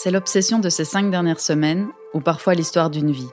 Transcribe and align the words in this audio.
C'est 0.00 0.12
l'obsession 0.12 0.60
de 0.60 0.68
ces 0.68 0.84
cinq 0.84 1.10
dernières 1.10 1.40
semaines, 1.40 1.88
ou 2.14 2.20
parfois 2.20 2.54
l'histoire 2.54 2.88
d'une 2.88 3.10
vie. 3.10 3.30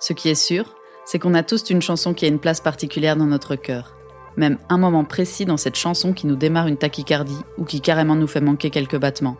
Ce 0.00 0.14
qui 0.14 0.30
est 0.30 0.34
sûr, 0.34 0.74
c'est 1.04 1.18
qu'on 1.18 1.34
a 1.34 1.42
tous 1.42 1.68
une 1.68 1.82
chanson 1.82 2.14
qui 2.14 2.24
a 2.24 2.28
une 2.28 2.38
place 2.38 2.62
particulière 2.62 3.14
dans 3.14 3.26
notre 3.26 3.56
cœur. 3.56 3.94
Même 4.38 4.56
un 4.70 4.78
moment 4.78 5.04
précis 5.04 5.44
dans 5.44 5.58
cette 5.58 5.76
chanson 5.76 6.14
qui 6.14 6.26
nous 6.26 6.34
démarre 6.34 6.66
une 6.66 6.78
tachycardie 6.78 7.44
ou 7.58 7.66
qui 7.66 7.82
carrément 7.82 8.14
nous 8.14 8.26
fait 8.26 8.40
manquer 8.40 8.70
quelques 8.70 8.96
battements. 8.96 9.36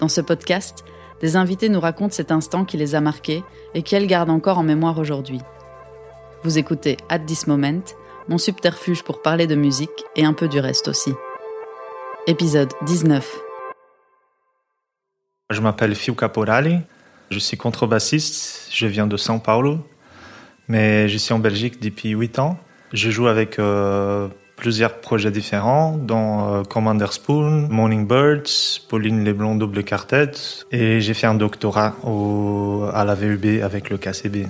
Dans 0.00 0.08
ce 0.08 0.20
podcast, 0.20 0.84
des 1.20 1.36
invités 1.36 1.68
nous 1.68 1.78
racontent 1.78 2.12
cet 2.12 2.32
instant 2.32 2.64
qui 2.64 2.76
les 2.78 2.96
a 2.96 3.00
marqués 3.00 3.44
et 3.74 3.82
qu'elles 3.82 4.08
gardent 4.08 4.30
encore 4.30 4.58
en 4.58 4.64
mémoire 4.64 4.98
aujourd'hui. 4.98 5.40
Vous 6.42 6.58
écoutez 6.58 6.96
At 7.08 7.20
This 7.20 7.46
Moment, 7.46 7.84
mon 8.26 8.38
subterfuge 8.38 9.04
pour 9.04 9.22
parler 9.22 9.46
de 9.46 9.54
musique 9.54 10.04
et 10.16 10.24
un 10.24 10.32
peu 10.32 10.48
du 10.48 10.58
reste 10.58 10.88
aussi. 10.88 11.12
Épisode 12.26 12.72
19. 12.86 13.45
Je 15.50 15.60
m'appelle 15.60 15.94
Fio 15.94 16.12
Caporali, 16.14 16.80
je 17.30 17.38
suis 17.38 17.56
contrebassiste, 17.56 18.68
je 18.72 18.88
viens 18.88 19.06
de 19.06 19.16
São 19.16 19.40
Paulo, 19.40 19.78
mais 20.66 21.08
je 21.08 21.16
suis 21.18 21.32
en 21.32 21.38
Belgique 21.38 21.80
depuis 21.80 22.10
8 22.10 22.40
ans. 22.40 22.58
Je 22.92 23.10
joue 23.10 23.28
avec 23.28 23.60
euh, 23.60 24.26
plusieurs 24.56 24.94
projets 24.94 25.30
différents, 25.30 25.96
dont 25.96 26.52
euh, 26.52 26.62
Commander 26.64 27.06
Spoon, 27.12 27.68
Morning 27.68 28.08
Birds, 28.08 28.80
Pauline 28.88 29.24
Leblond 29.24 29.54
Double 29.54 29.84
Quartet, 29.84 30.32
et 30.72 31.00
j'ai 31.00 31.14
fait 31.14 31.28
un 31.28 31.36
doctorat 31.36 31.94
au, 32.02 32.88
à 32.92 33.04
la 33.04 33.14
VUB 33.14 33.62
avec 33.62 33.88
le 33.88 33.98
KCB. 33.98 34.48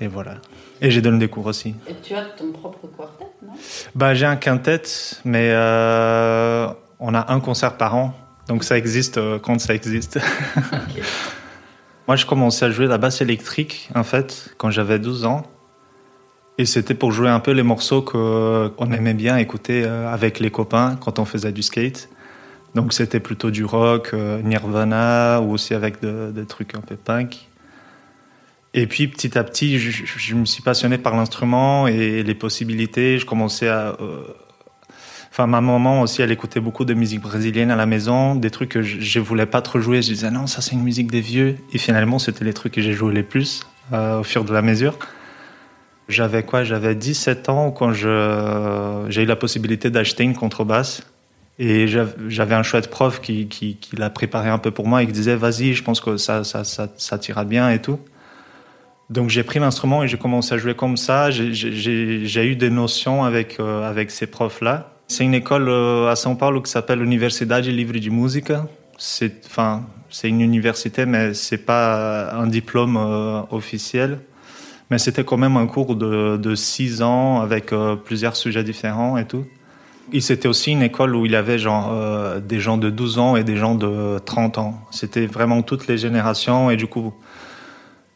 Et 0.00 0.06
voilà. 0.06 0.36
Et 0.80 0.90
j'ai 0.90 1.02
donné 1.02 1.18
des 1.18 1.28
cours 1.28 1.44
aussi. 1.44 1.74
Et 1.86 1.94
tu 2.02 2.14
as 2.14 2.22
ton 2.22 2.52
propre 2.52 2.86
quartet, 2.96 3.26
non? 3.42 3.52
Bah, 3.94 4.14
J'ai 4.14 4.24
un 4.24 4.36
quintet, 4.36 4.80
mais 5.26 5.50
euh, 5.52 6.68
on 7.00 7.12
a 7.12 7.30
un 7.30 7.40
concert 7.40 7.76
par 7.76 7.96
an 7.96 8.14
donc 8.48 8.64
ça 8.64 8.76
existe 8.76 9.18
euh, 9.18 9.38
quand 9.38 9.60
ça 9.60 9.74
existe. 9.74 10.18
Moi, 12.08 12.16
je 12.16 12.26
commençais 12.26 12.64
à 12.64 12.70
jouer 12.70 12.86
la 12.86 12.98
basse 12.98 13.20
électrique, 13.20 13.88
en 13.94 14.02
fait, 14.02 14.54
quand 14.58 14.70
j'avais 14.70 14.98
12 14.98 15.24
ans. 15.24 15.46
Et 16.58 16.66
c'était 16.66 16.94
pour 16.94 17.12
jouer 17.12 17.28
un 17.28 17.40
peu 17.40 17.52
les 17.52 17.62
morceaux 17.62 18.02
qu'on 18.02 18.92
aimait 18.92 19.14
bien 19.14 19.36
écouter 19.36 19.84
euh, 19.84 20.12
avec 20.12 20.40
les 20.40 20.50
copains 20.50 20.96
quand 21.00 21.18
on 21.18 21.24
faisait 21.24 21.52
du 21.52 21.62
skate. 21.62 22.08
Donc 22.74 22.92
c'était 22.92 23.20
plutôt 23.20 23.50
du 23.50 23.64
rock, 23.64 24.10
euh, 24.12 24.42
Nirvana, 24.42 25.40
ou 25.40 25.52
aussi 25.52 25.74
avec 25.74 26.00
des 26.00 26.46
trucs 26.46 26.74
un 26.74 26.80
peu 26.80 26.96
punk. 26.96 27.48
Et 28.74 28.86
puis 28.86 29.08
petit 29.08 29.38
à 29.38 29.44
petit, 29.44 29.78
je, 29.78 30.04
je 30.04 30.34
me 30.34 30.46
suis 30.46 30.62
passionné 30.62 30.98
par 30.98 31.14
l'instrument 31.16 31.86
et 31.86 32.22
les 32.22 32.34
possibilités. 32.34 33.18
Je 33.18 33.26
commençais 33.26 33.68
à, 33.68 33.96
Enfin, 35.32 35.46
ma 35.46 35.62
maman 35.62 36.02
aussi, 36.02 36.20
elle 36.20 36.30
écoutait 36.30 36.60
beaucoup 36.60 36.84
de 36.84 36.92
musique 36.92 37.22
brésilienne 37.22 37.70
à 37.70 37.76
la 37.76 37.86
maison, 37.86 38.34
des 38.34 38.50
trucs 38.50 38.68
que 38.68 38.82
je, 38.82 39.18
ne 39.18 39.24
voulais 39.24 39.46
pas 39.46 39.62
trop 39.62 39.80
jouer. 39.80 40.02
Je 40.02 40.08
disais 40.08 40.30
non, 40.30 40.46
ça 40.46 40.60
c'est 40.60 40.72
une 40.72 40.82
musique 40.82 41.10
des 41.10 41.22
vieux. 41.22 41.56
Et 41.72 41.78
finalement, 41.78 42.18
c'était 42.18 42.44
les 42.44 42.52
trucs 42.52 42.74
que 42.74 42.82
j'ai 42.82 42.92
joué 42.92 43.14
les 43.14 43.22
plus 43.22 43.62
euh, 43.94 44.20
au 44.20 44.24
fur 44.24 44.44
de 44.44 44.52
la 44.52 44.60
mesure. 44.60 44.98
J'avais 46.06 46.42
quoi? 46.42 46.64
J'avais 46.64 46.94
17 46.94 47.48
ans 47.48 47.70
quand 47.70 47.94
j'ai 47.94 49.22
eu 49.22 49.24
la 49.24 49.36
possibilité 49.36 49.88
d'acheter 49.88 50.22
une 50.22 50.34
contrebasse. 50.34 51.02
Et 51.58 51.86
j'avais 51.88 52.54
un 52.54 52.62
chouette 52.62 52.90
prof 52.90 53.22
qui, 53.22 53.48
qui, 53.48 53.76
qui 53.76 53.96
l'a 53.96 54.10
préparé 54.10 54.50
un 54.50 54.58
peu 54.58 54.70
pour 54.70 54.86
moi 54.86 55.02
et 55.02 55.06
qui 55.06 55.12
disait 55.12 55.36
vas-y, 55.36 55.72
je 55.72 55.82
pense 55.82 56.02
que 56.02 56.18
ça, 56.18 56.44
ça, 56.44 56.62
ça, 56.64 56.88
ça 56.98 57.18
t'ira 57.18 57.46
bien 57.46 57.70
et 57.70 57.80
tout. 57.80 57.98
Donc 59.08 59.30
j'ai 59.30 59.44
pris 59.44 59.60
l'instrument 59.60 60.02
et 60.02 60.08
j'ai 60.08 60.18
commencé 60.18 60.54
à 60.54 60.58
jouer 60.58 60.74
comme 60.74 60.98
ça. 60.98 61.30
J'ai 61.30 62.46
eu 62.46 62.56
des 62.56 62.70
notions 62.70 63.24
avec, 63.24 63.60
euh, 63.60 63.88
avec 63.88 64.10
ces 64.10 64.26
profs-là. 64.26 64.92
C'est 65.12 65.24
une 65.24 65.34
école 65.34 65.68
euh, 65.68 66.10
à 66.10 66.14
São 66.14 66.38
Paulo 66.38 66.62
qui 66.62 66.70
s'appelle 66.70 67.00
l'Universidade 67.00 67.66
Livre 67.66 67.92
de 67.92 68.08
Música. 68.08 68.66
C'est, 68.96 69.44
enfin, 69.44 69.82
c'est 70.08 70.30
une 70.30 70.40
université, 70.40 71.04
mais 71.04 71.34
c'est 71.34 71.66
pas 71.66 72.32
un 72.32 72.46
diplôme 72.46 72.96
euh, 72.96 73.42
officiel. 73.50 74.20
Mais 74.90 74.96
c'était 74.96 75.22
quand 75.22 75.36
même 75.36 75.58
un 75.58 75.66
cours 75.66 75.96
de, 75.96 76.38
de 76.38 76.54
six 76.54 77.02
ans 77.02 77.42
avec 77.42 77.74
euh, 77.74 77.94
plusieurs 77.94 78.36
sujets 78.36 78.64
différents 78.64 79.18
et 79.18 79.26
tout. 79.26 79.44
C'était 80.18 80.48
aussi 80.48 80.72
une 80.72 80.82
école 80.82 81.14
où 81.14 81.26
il 81.26 81.32
y 81.32 81.36
avait 81.36 81.58
genre, 81.58 81.94
des 82.40 82.58
gens 82.58 82.78
de 82.78 82.88
12 82.88 83.18
ans 83.18 83.36
et 83.36 83.44
des 83.44 83.56
gens 83.56 83.74
de 83.74 84.18
30 84.18 84.56
ans. 84.56 84.80
C'était 84.90 85.26
vraiment 85.26 85.60
toutes 85.60 85.88
les 85.88 85.98
générations 85.98 86.70
et 86.70 86.76
du 86.76 86.86
coup, 86.86 87.12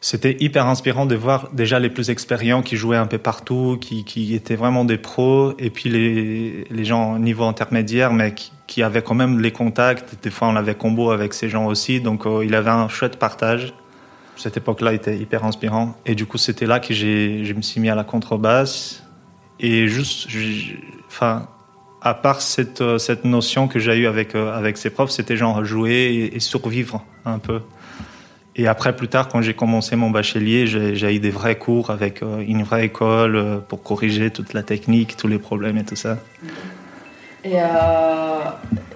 c'était 0.06 0.36
hyper 0.38 0.68
inspirant 0.68 1.04
de 1.04 1.16
voir 1.16 1.48
déjà 1.52 1.80
les 1.80 1.90
plus 1.90 2.10
expérients 2.10 2.62
qui 2.62 2.76
jouaient 2.76 2.96
un 2.96 3.08
peu 3.08 3.18
partout, 3.18 3.76
qui, 3.80 4.36
étaient 4.36 4.54
vraiment 4.54 4.84
des 4.84 4.98
pros, 4.98 5.52
et 5.58 5.68
puis 5.68 5.88
les, 5.90 6.84
gens 6.84 7.14
au 7.14 7.18
niveau 7.18 7.42
intermédiaire, 7.42 8.12
mais 8.12 8.32
qui, 8.68 8.84
avaient 8.84 9.02
quand 9.02 9.16
même 9.16 9.40
les 9.40 9.50
contacts. 9.50 10.14
Des 10.22 10.30
fois, 10.30 10.46
on 10.46 10.54
avait 10.54 10.76
combo 10.76 11.10
avec 11.10 11.34
ces 11.34 11.48
gens 11.48 11.66
aussi, 11.66 12.00
donc 12.00 12.24
euh, 12.24 12.44
il 12.44 12.54
avait 12.54 12.70
un 12.70 12.86
chouette 12.86 13.16
partage. 13.16 13.74
Cette 14.36 14.56
époque-là 14.56 14.92
était 14.92 15.18
hyper 15.18 15.44
inspirant. 15.44 15.96
Et 16.06 16.14
du 16.14 16.24
coup, 16.24 16.38
c'était 16.38 16.66
là 16.66 16.78
que 16.78 16.94
je 16.94 17.52
me 17.52 17.62
suis 17.62 17.80
mis 17.80 17.90
à 17.90 17.96
la 17.96 18.04
contrebasse. 18.04 19.02
Et 19.58 19.88
juste, 19.88 20.28
enfin, 21.08 21.48
à 22.00 22.14
part 22.14 22.42
cette, 22.42 22.80
euh, 22.80 22.98
cette 22.98 23.24
notion 23.24 23.66
que 23.66 23.80
j'ai 23.80 23.96
eue 23.96 24.06
avec, 24.06 24.36
euh, 24.36 24.56
avec 24.56 24.76
ces 24.76 24.90
profs, 24.90 25.10
c'était 25.10 25.36
genre 25.36 25.64
jouer 25.64 26.30
et 26.32 26.38
survivre 26.38 27.04
un 27.24 27.40
peu. 27.40 27.60
Et 28.58 28.66
après, 28.66 28.96
plus 28.96 29.08
tard, 29.08 29.28
quand 29.28 29.42
j'ai 29.42 29.52
commencé 29.52 29.96
mon 29.96 30.08
bachelier, 30.08 30.66
j'ai 30.66 31.14
eu 31.14 31.18
des 31.18 31.30
vrais 31.30 31.58
cours 31.58 31.90
avec 31.90 32.22
euh, 32.22 32.42
une 32.46 32.62
vraie 32.62 32.86
école 32.86 33.36
euh, 33.36 33.58
pour 33.58 33.82
corriger 33.82 34.30
toute 34.30 34.54
la 34.54 34.62
technique, 34.62 35.16
tous 35.18 35.28
les 35.28 35.38
problèmes 35.38 35.76
et 35.76 35.84
tout 35.84 35.94
ça. 35.94 36.16
Et, 37.44 37.60
euh, 37.60 38.40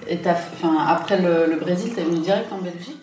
et 0.08 0.18
après 0.88 1.20
le, 1.20 1.60
Brésil, 1.60 1.92
tu 1.94 2.00
es 2.00 2.04
venu 2.04 2.20
direct 2.20 2.50
en 2.50 2.58
Belgique? 2.58 3.02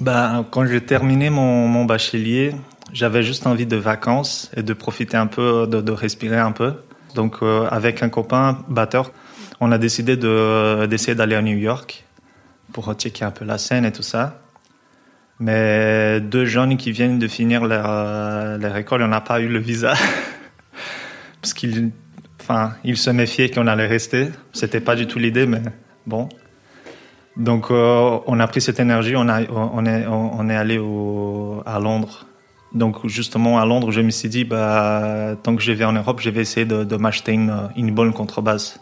Bah, 0.00 0.46
Quand 0.50 0.64
j'ai 0.64 0.80
terminé 0.80 1.28
mon, 1.28 1.68
mon 1.68 1.84
bachelier, 1.84 2.54
j'avais 2.94 3.22
juste 3.22 3.46
envie 3.46 3.66
de 3.66 3.76
vacances 3.76 4.50
et 4.56 4.62
de 4.62 4.72
profiter 4.72 5.18
un 5.18 5.26
peu, 5.26 5.66
de, 5.66 5.82
de 5.82 5.92
respirer 5.92 6.38
un 6.38 6.52
peu. 6.52 6.72
Donc, 7.14 7.36
euh, 7.42 7.68
avec 7.70 8.02
un 8.02 8.08
copain 8.08 8.64
batteur, 8.68 9.12
on 9.60 9.70
a 9.70 9.76
décidé 9.76 10.16
d'essayer 10.16 11.14
d'aller 11.14 11.36
à 11.36 11.42
New 11.42 11.56
York 11.56 12.04
pour 12.72 12.92
checker 12.94 13.24
un 13.24 13.30
peu 13.30 13.44
la 13.44 13.58
scène 13.58 13.84
et 13.84 13.92
tout 13.92 14.02
ça. 14.02 14.40
Mais 15.40 16.20
deux 16.20 16.44
jeunes 16.44 16.76
qui 16.76 16.92
viennent 16.92 17.18
de 17.18 17.28
finir 17.28 17.64
leur, 17.64 18.58
leur 18.58 18.76
école, 18.76 19.02
on 19.02 19.08
n'a 19.08 19.20
pas 19.20 19.40
eu 19.40 19.48
le 19.48 19.58
visa. 19.58 19.94
Parce 21.42 21.54
qu'ils 21.54 21.90
enfin, 22.40 22.74
ils 22.84 22.96
se 22.96 23.10
méfiaient 23.10 23.50
qu'on 23.50 23.66
allait 23.66 23.86
rester. 23.86 24.28
C'était 24.52 24.80
pas 24.80 24.96
du 24.96 25.06
tout 25.06 25.18
l'idée, 25.18 25.46
mais 25.46 25.62
bon. 26.06 26.28
Donc, 27.36 27.70
euh, 27.70 28.18
on 28.26 28.38
a 28.38 28.46
pris 28.46 28.60
cette 28.60 28.78
énergie, 28.78 29.16
on, 29.16 29.28
a, 29.28 29.42
on, 29.50 29.84
est, 29.86 30.06
on 30.06 30.48
est 30.48 30.56
allé 30.56 30.76
à 30.76 31.78
Londres. 31.80 32.26
Donc, 32.74 33.06
justement, 33.06 33.58
à 33.60 33.66
Londres, 33.66 33.90
je 33.90 34.00
me 34.00 34.10
suis 34.10 34.28
dit, 34.28 34.44
bah, 34.44 35.36
tant 35.42 35.56
que 35.56 35.62
je 35.62 35.72
vais 35.72 35.84
en 35.84 35.92
Europe, 35.92 36.20
je 36.20 36.30
vais 36.30 36.42
essayer 36.42 36.66
de, 36.66 36.84
de 36.84 36.96
m'acheter 36.96 37.32
une, 37.32 37.70
une 37.76 37.92
bonne 37.92 38.12
contrebasse. 38.12 38.80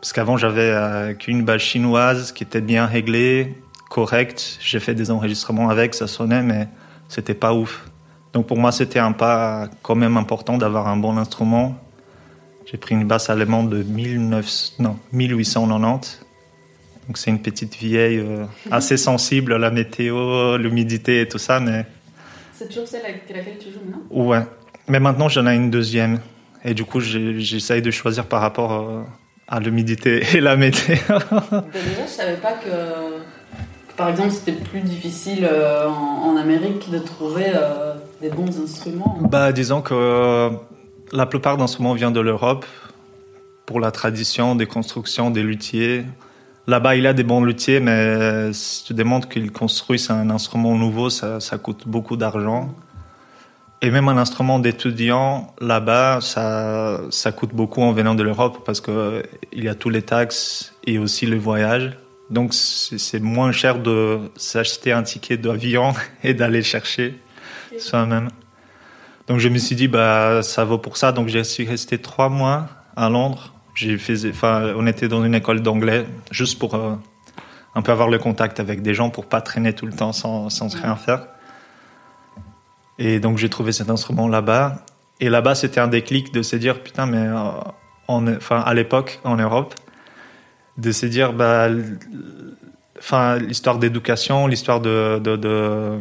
Parce 0.00 0.12
qu'avant, 0.12 0.36
j'avais 0.36 0.70
euh, 0.70 1.14
qu'une 1.14 1.44
basse 1.44 1.62
chinoise 1.62 2.32
qui 2.32 2.44
était 2.44 2.60
bien 2.60 2.86
réglée, 2.86 3.54
correct. 3.88 4.58
J'ai 4.60 4.80
fait 4.80 4.94
des 4.94 5.10
enregistrements 5.10 5.70
avec, 5.70 5.94
ça 5.94 6.06
sonnait, 6.06 6.42
mais 6.42 6.68
c'était 7.08 7.34
pas 7.34 7.54
ouf. 7.54 7.88
Donc 8.32 8.46
pour 8.46 8.58
moi, 8.58 8.72
c'était 8.72 8.98
un 8.98 9.12
pas 9.12 9.68
quand 9.82 9.94
même 9.94 10.16
important 10.16 10.58
d'avoir 10.58 10.88
un 10.88 10.96
bon 10.96 11.16
instrument. 11.16 11.76
J'ai 12.70 12.76
pris 12.76 12.94
une 12.94 13.06
basse 13.06 13.30
allemande 13.30 13.70
de 13.70 13.82
19... 13.82 14.72
non, 14.78 14.98
1890. 15.12 16.20
Donc 17.06 17.16
c'est 17.16 17.30
une 17.30 17.40
petite 17.40 17.76
vieille 17.76 18.18
euh, 18.18 18.44
assez 18.70 18.96
sensible 19.10 19.54
à 19.54 19.58
la 19.58 19.70
météo, 19.70 20.58
l'humidité 20.58 21.22
et 21.22 21.28
tout 21.28 21.38
ça, 21.38 21.60
mais... 21.60 21.86
C'est 22.52 22.68
toujours 22.68 22.86
celle 22.86 23.06
avec 23.06 23.22
laquelle 23.34 23.56
tu 23.58 23.72
joues 23.72 23.80
maintenant? 23.86 24.02
Ouais. 24.10 24.42
Mais 24.88 25.00
maintenant, 25.00 25.28
j'en 25.28 25.46
ai 25.46 25.54
une 25.54 25.70
deuxième. 25.70 26.20
Et 26.64 26.74
du 26.74 26.84
coup, 26.84 27.00
j'essaye 27.00 27.82
de 27.82 27.90
choisir 27.90 28.26
par 28.26 28.40
rapport 28.40 28.72
euh, 28.72 29.02
à 29.46 29.60
l'humidité 29.60 30.22
et 30.34 30.40
la 30.40 30.56
météo. 30.56 30.96
déjà, 30.98 32.04
je 32.04 32.10
savais 32.10 32.36
pas 32.36 32.52
que 32.52 32.68
par 33.98 34.08
exemple, 34.08 34.30
c'était 34.30 34.52
plus 34.52 34.80
difficile 34.80 35.44
euh, 35.44 35.88
en, 35.88 36.36
Amérique 36.36 36.88
de 36.88 36.98
trouver 36.98 37.46
euh, 37.52 37.94
des 38.22 38.30
bons 38.30 38.62
instruments 38.62 39.18
bah, 39.22 39.50
Disons 39.50 39.82
que 39.82 39.92
euh, 39.92 40.50
la 41.12 41.26
plupart 41.26 41.56
d'instruments 41.56 41.94
viennent 41.94 42.12
de 42.12 42.20
l'Europe 42.20 42.64
pour 43.66 43.80
la 43.80 43.90
tradition 43.90 44.54
des 44.54 44.66
constructions 44.66 45.30
des 45.30 45.42
luthiers. 45.42 46.04
Là-bas, 46.68 46.94
il 46.94 47.02
y 47.02 47.06
a 47.08 47.12
des 47.12 47.24
bons 47.24 47.42
luthiers, 47.42 47.80
mais 47.80 48.52
si 48.52 48.84
tu 48.84 48.94
demandes 48.94 49.28
qu'ils 49.28 49.50
construisent 49.50 50.10
un 50.10 50.30
instrument 50.30 50.76
nouveau, 50.76 51.10
ça, 51.10 51.40
coûte 51.60 51.88
beaucoup 51.88 52.16
d'argent. 52.16 52.72
Et 53.82 53.90
même 53.90 54.08
un 54.08 54.16
instrument 54.16 54.58
d'étudiant, 54.58 55.54
là-bas, 55.60 56.20
ça 56.20 57.32
coûte 57.36 57.50
beaucoup 57.52 57.82
en 57.82 57.92
venant 57.92 58.14
de 58.14 58.22
l'Europe 58.22 58.58
parce 58.64 58.80
qu'il 58.80 59.24
y 59.54 59.68
a 59.68 59.74
tous 59.74 59.90
les 59.90 60.02
taxes 60.02 60.74
et 60.86 60.98
aussi 60.98 61.26
le 61.26 61.36
voyage. 61.36 61.96
Donc 62.30 62.52
c'est 62.52 63.20
moins 63.20 63.52
cher 63.52 63.78
de 63.78 64.30
s'acheter 64.36 64.92
un 64.92 65.02
ticket 65.02 65.36
d'avion 65.36 65.94
et 66.22 66.34
d'aller 66.34 66.62
chercher 66.62 67.18
soi-même. 67.78 68.30
Donc 69.26 69.38
je 69.38 69.48
me 69.48 69.58
suis 69.58 69.76
dit 69.76 69.88
bah 69.88 70.42
ça 70.42 70.64
vaut 70.64 70.78
pour 70.78 70.96
ça. 70.96 71.12
Donc 71.12 71.28
j'ai 71.28 71.44
suis 71.44 71.66
resté 71.66 71.98
trois 71.98 72.28
mois 72.28 72.68
à 72.96 73.08
Londres. 73.08 73.54
J'ai 73.74 73.96
fait, 73.96 74.28
enfin 74.28 74.72
on 74.76 74.86
était 74.86 75.08
dans 75.08 75.24
une 75.24 75.34
école 75.34 75.62
d'anglais 75.62 76.06
juste 76.30 76.58
pour 76.58 76.74
euh, 76.74 76.94
un 77.74 77.82
peu 77.82 77.92
avoir 77.92 78.08
le 78.08 78.18
contact 78.18 78.60
avec 78.60 78.82
des 78.82 78.94
gens 78.94 79.10
pour 79.10 79.26
pas 79.26 79.40
traîner 79.40 79.72
tout 79.72 79.86
le 79.86 79.92
temps 79.92 80.12
sans, 80.12 80.50
sans 80.50 80.68
rien 80.74 80.96
faire. 80.96 81.26
Et 82.98 83.20
donc 83.20 83.38
j'ai 83.38 83.48
trouvé 83.48 83.72
cet 83.72 83.90
instrument 83.90 84.28
là-bas. 84.28 84.84
Et 85.20 85.28
là-bas, 85.28 85.54
c'était 85.54 85.80
un 85.80 85.88
déclic 85.88 86.32
de 86.32 86.42
se 86.42 86.56
dire, 86.56 86.82
putain, 86.82 87.06
mais 87.06 87.18
euh, 87.18 87.50
enfin, 88.08 88.60
à 88.60 88.74
l'époque, 88.74 89.20
en 89.24 89.36
Europe, 89.36 89.74
de 90.78 90.92
se 90.92 91.06
dire, 91.06 91.32
bah, 91.32 91.68
enfin, 92.98 93.38
l'histoire 93.38 93.78
d'éducation, 93.78 94.46
l'histoire 94.46 94.80
de, 94.80 95.18
de, 95.18 95.36
de, 95.36 95.98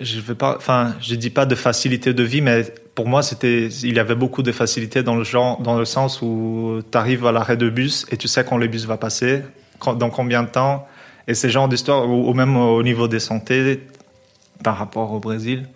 je 0.00 0.20
veux 0.20 0.34
pas, 0.34 0.56
enfin, 0.56 0.94
je 1.00 1.14
dis 1.14 1.30
pas 1.30 1.46
de 1.46 1.54
facilité 1.54 2.14
de 2.14 2.22
vie, 2.22 2.40
mais 2.40 2.64
pour 2.94 3.06
moi, 3.06 3.22
c'était, 3.22 3.66
il 3.66 3.94
y 3.94 3.98
avait 3.98 4.14
beaucoup 4.14 4.42
de 4.42 4.52
facilité 4.52 5.02
dans 5.02 5.16
le 5.16 5.24
genre, 5.24 5.60
dans 5.60 5.78
le 5.78 5.84
sens 5.84 6.22
où 6.22 6.80
tu 6.90 6.96
arrives 6.96 7.26
à 7.26 7.32
l'arrêt 7.32 7.56
de 7.56 7.68
bus 7.68 8.06
et 8.10 8.16
tu 8.16 8.28
sais 8.28 8.44
quand 8.44 8.56
le 8.56 8.66
bus 8.66 8.86
va 8.86 8.96
passer, 8.96 9.42
dans 9.84 10.10
combien 10.10 10.42
de 10.42 10.48
temps, 10.48 10.86
et 11.26 11.34
ces 11.34 11.50
genres 11.50 11.68
d'histoires, 11.68 12.08
ou, 12.08 12.32
même 12.34 12.56
au 12.56 12.82
niveau 12.82 13.08
des 13.08 13.20
santé, 13.20 13.80
par 14.62 14.76
rapport 14.78 15.12
au 15.12 15.18
Brésil, 15.18 15.68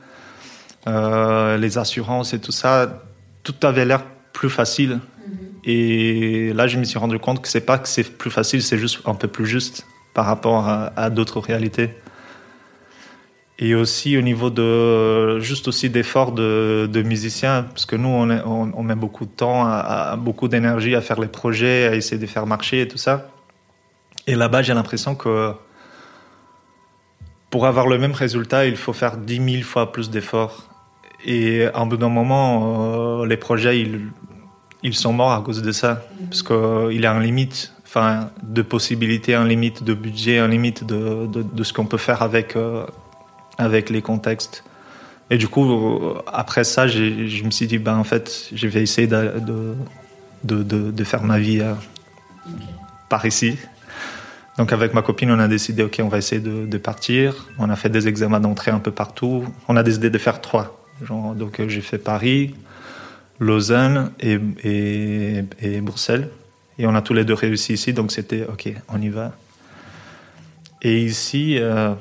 euh, 0.86 1.56
les 1.56 1.78
assurances 1.78 2.34
et 2.34 2.38
tout 2.38 2.52
ça, 2.52 3.02
tout 3.42 3.54
avait 3.62 3.84
l'air 3.84 4.04
plus 4.32 4.50
facile. 4.50 5.00
Et 5.66 6.52
là, 6.52 6.66
je 6.66 6.78
me 6.78 6.84
suis 6.84 6.98
rendu 6.98 7.18
compte 7.18 7.40
que 7.40 7.48
c'est 7.48 7.64
pas 7.64 7.78
que 7.78 7.88
c'est 7.88 8.16
plus 8.18 8.30
facile, 8.30 8.62
c'est 8.62 8.78
juste 8.78 9.00
un 9.06 9.14
peu 9.14 9.28
plus 9.28 9.46
juste 9.46 9.86
par 10.12 10.26
rapport 10.26 10.68
à, 10.68 11.10
d'autres 11.10 11.40
réalités. 11.40 11.90
Et 13.58 13.74
aussi 13.74 14.16
au 14.18 14.22
niveau 14.22 14.50
de 14.50 15.38
juste 15.40 15.68
aussi 15.68 15.88
d'efforts 15.88 16.32
de, 16.32 17.02
musiciens, 17.04 17.62
parce 17.62 17.86
que 17.86 17.96
nous 17.96 18.08
on, 18.08 18.82
met 18.82 18.94
beaucoup 18.94 19.24
de 19.24 19.30
temps, 19.30 19.66
beaucoup 20.16 20.48
d'énergie 20.48 20.94
à 20.94 21.00
faire 21.00 21.20
les 21.20 21.28
projets, 21.28 21.86
à 21.86 21.94
essayer 21.94 22.20
de 22.20 22.26
faire 22.26 22.46
marcher 22.46 22.82
et 22.82 22.88
tout 22.88 22.98
ça. 22.98 23.30
Et 24.26 24.34
là-bas, 24.34 24.62
j'ai 24.62 24.74
l'impression 24.74 25.14
que 25.14 25.52
pour 27.50 27.66
avoir 27.66 27.86
le 27.86 27.98
même 27.98 28.12
résultat, 28.12 28.66
il 28.66 28.76
faut 28.76 28.92
faire 28.92 29.16
10 29.16 29.52
000 29.52 29.62
fois 29.62 29.92
plus 29.92 30.10
d'efforts. 30.10 30.68
Et 31.24 31.66
un 31.74 31.86
bout 31.86 31.96
d'un 31.96 32.08
moment, 32.08 33.20
euh, 33.22 33.26
les 33.26 33.36
projets, 33.36 33.80
ils, 33.80 34.10
ils 34.84 34.94
sont 34.94 35.12
morts 35.12 35.32
à 35.32 35.42
cause 35.42 35.62
de 35.62 35.72
ça. 35.72 36.02
Parce 36.30 36.42
qu'il 36.42 37.00
y 37.00 37.06
a 37.06 37.12
une 37.12 37.22
limite 37.22 37.72
enfin, 37.84 38.30
de 38.42 38.62
possibilités, 38.62 39.34
un 39.34 39.46
limite 39.46 39.82
de 39.82 39.94
budget, 39.94 40.38
un 40.38 40.48
limite 40.48 40.84
de, 40.84 41.26
de, 41.26 41.64
ce 41.64 41.72
qu'on 41.72 41.86
peut 41.86 41.98
faire 41.98 42.22
avec, 42.22 42.54
euh, 42.54 42.86
avec 43.58 43.90
les 43.90 44.02
contextes. 44.02 44.62
Et 45.30 45.38
du 45.38 45.48
coup, 45.48 45.68
euh, 45.72 46.22
après 46.32 46.64
ça, 46.64 46.86
je 46.86 47.44
me 47.44 47.50
suis 47.50 47.66
dit, 47.66 47.78
ben, 47.78 47.96
en 47.96 48.04
fait, 48.04 48.50
je 48.54 48.68
vais 48.68 48.82
essayer 48.82 49.08
de, 49.08 49.32
de, 50.44 50.62
de 50.62 51.04
faire 51.04 51.24
ma 51.24 51.38
vie 51.38 51.62
par 53.08 53.26
ici. 53.26 53.56
Donc 54.56 54.72
avec 54.72 54.94
ma 54.94 55.02
copine, 55.02 55.30
on 55.30 55.38
a 55.40 55.48
décidé, 55.48 55.82
ok, 55.82 56.00
on 56.02 56.08
va 56.08 56.18
essayer 56.18 56.40
de, 56.40 56.78
partir. 56.78 57.48
On 57.58 57.70
a 57.70 57.76
fait 57.76 57.88
des 57.88 58.06
examens 58.06 58.40
d'entrée 58.40 58.70
un 58.70 58.78
peu 58.78 58.92
partout. 58.92 59.44
On 59.68 59.76
a 59.76 59.82
décidé 59.82 60.10
de 60.10 60.18
faire 60.18 60.40
trois. 60.40 60.80
donc 61.08 61.60
euh, 61.60 61.68
j'ai 61.68 61.80
fait 61.80 61.98
Paris, 61.98 62.54
Lausanne 63.38 64.12
et, 64.20 64.38
et, 64.62 65.80
Bruxelles. 65.80 66.30
Et 66.78 66.86
on 66.86 66.94
a 66.94 67.02
tous 67.02 67.14
les 67.14 67.24
deux 67.24 67.34
réussi 67.34 67.74
ici, 67.74 67.92
donc 67.92 68.12
c'était 68.12 68.46
ok, 68.46 68.72
on 68.88 69.00
y 69.00 69.08
va. 69.08 69.32
Et 70.82 71.02
ici, 71.02 71.56
euh, 71.58 71.94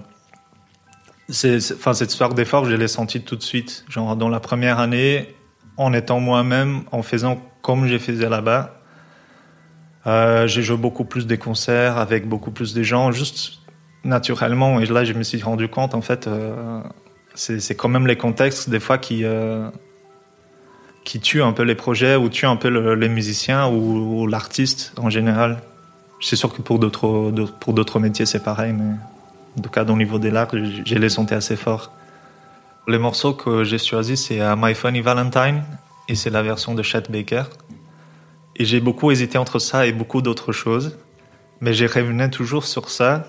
cette 1.30 2.12
histoire 2.12 2.34
d'effort, 2.34 2.66
je 2.66 2.76
l'ai 2.76 2.88
senti 2.88 3.22
tout 3.22 3.36
de 3.36 3.44
suite. 3.44 3.86
Genre, 3.90 4.16
dans 4.16 4.30
la 4.30 4.40
première 4.40 4.80
année, 4.80 5.36
en 5.78 5.94
étant 5.94 6.20
moi-même, 6.20 6.82
en 6.92 7.02
faisant 7.02 7.42
comme 7.62 7.88
je 7.88 7.98
faisais 7.98 8.30
là-bas, 8.30 8.80
euh, 10.06 10.48
j'ai 10.48 10.62
joué 10.62 10.78
beaucoup 10.78 11.06
plus 11.06 11.26
des 11.26 11.38
concerts 11.38 11.98
avec 11.98 12.28
beaucoup 12.28 12.52
plus 12.52 12.74
de 12.74 12.84
gens, 12.84 13.12
juste 13.12 13.60
naturellement. 14.04 14.80
Et 14.80 14.86
là, 14.86 15.06
je 15.06 15.14
me 15.14 15.24
suis 15.24 15.42
rendu 15.42 15.70
compte, 15.70 15.96
en 15.96 16.02
fait, 16.02 16.28
euh, 16.28 16.82
c'est 17.36 17.76
quand 17.76 17.90
même 17.90 18.06
les 18.06 18.18
contextes, 18.18 18.70
des 18.70 18.80
fois, 18.80 18.98
qui, 18.98 19.24
euh, 19.24 19.70
qui 21.04 21.20
tuent 21.20 21.44
un 21.44 21.52
peu 21.52 21.64
les 21.64 21.76
projets 21.76 22.16
ou 22.16 22.30
tuent 22.30 22.46
un 22.46 22.56
peu 22.56 22.70
les 22.94 23.10
musiciens 23.10 23.68
ou, 23.68 24.28
l'artiste 24.28 24.94
en 24.98 25.10
général. 25.10 25.62
C'est 26.22 26.38
sûr 26.38 26.54
que 26.54 26.62
pour 26.62 26.80
d'autres 26.80 27.32
pour 27.60 27.74
d'autres 27.74 28.00
métiers, 28.00 28.26
c'est 28.26 28.44
pareil, 28.44 28.74
mais 28.74 28.96
en 29.58 29.62
tout 29.62 29.70
cas, 29.70 29.84
dans 29.84 29.94
le 29.94 30.04
niveau 30.04 30.20
des 30.20 30.32
l'arts, 30.32 30.48
j'ai 30.86 30.98
les 30.98 31.10
sentis 31.10 31.34
assez 31.34 31.56
forts. 31.56 31.92
Les 32.88 32.98
morceaux 32.98 33.34
que 33.34 33.64
j'ai 33.64 33.78
choisis, 33.78 34.28
c'est 34.28 34.40
My 34.58 34.74
Funny 34.74 35.02
Valentine 35.02 35.64
et 36.10 36.16
c'est 36.16 36.30
la 36.30 36.42
version 36.42 36.74
de 36.74 36.82
Chet 36.82 37.04
Baker. 37.10 37.44
Et 38.56 38.66
j'ai 38.66 38.80
beaucoup 38.80 39.12
hésité 39.12 39.38
entre 39.38 39.60
ça 39.60 39.88
et 39.88 39.92
beaucoup 39.92 40.22
d'autres 40.22 40.52
choses. 40.52 40.98
Mais 41.62 41.74
j'ai 41.74 41.88
revenu 41.88 42.30
toujours 42.30 42.66
sur 42.66 42.90
ça. 42.90 43.26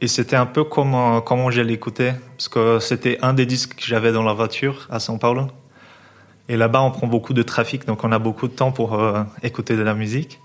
Et 0.00 0.08
c'était 0.08 0.36
un 0.36 0.46
peu 0.46 0.64
comment, 0.64 1.20
comment 1.20 1.50
je 1.50 1.60
l'écoutais. 1.60 2.14
Parce 2.36 2.48
que 2.48 2.78
c'était 2.80 3.18
un 3.22 3.34
des 3.34 3.46
disques 3.46 3.76
que 3.76 3.84
j'avais 3.84 4.12
dans 4.12 4.22
la 4.22 4.32
voiture 4.32 4.88
à 4.90 4.98
São 4.98 5.18
Paulo. 5.18 5.48
Et 6.50 6.56
là-bas, 6.56 6.82
on 6.82 6.90
prend 6.90 7.06
beaucoup 7.06 7.32
de 7.32 7.42
trafic, 7.42 7.86
donc 7.86 8.02
on 8.02 8.10
a 8.10 8.18
beaucoup 8.18 8.48
de 8.48 8.52
temps 8.52 8.72
pour 8.72 8.94
euh, 8.94 9.22
écouter 9.44 9.76
de 9.76 9.82
la 9.82 9.94
musique. 9.94 10.40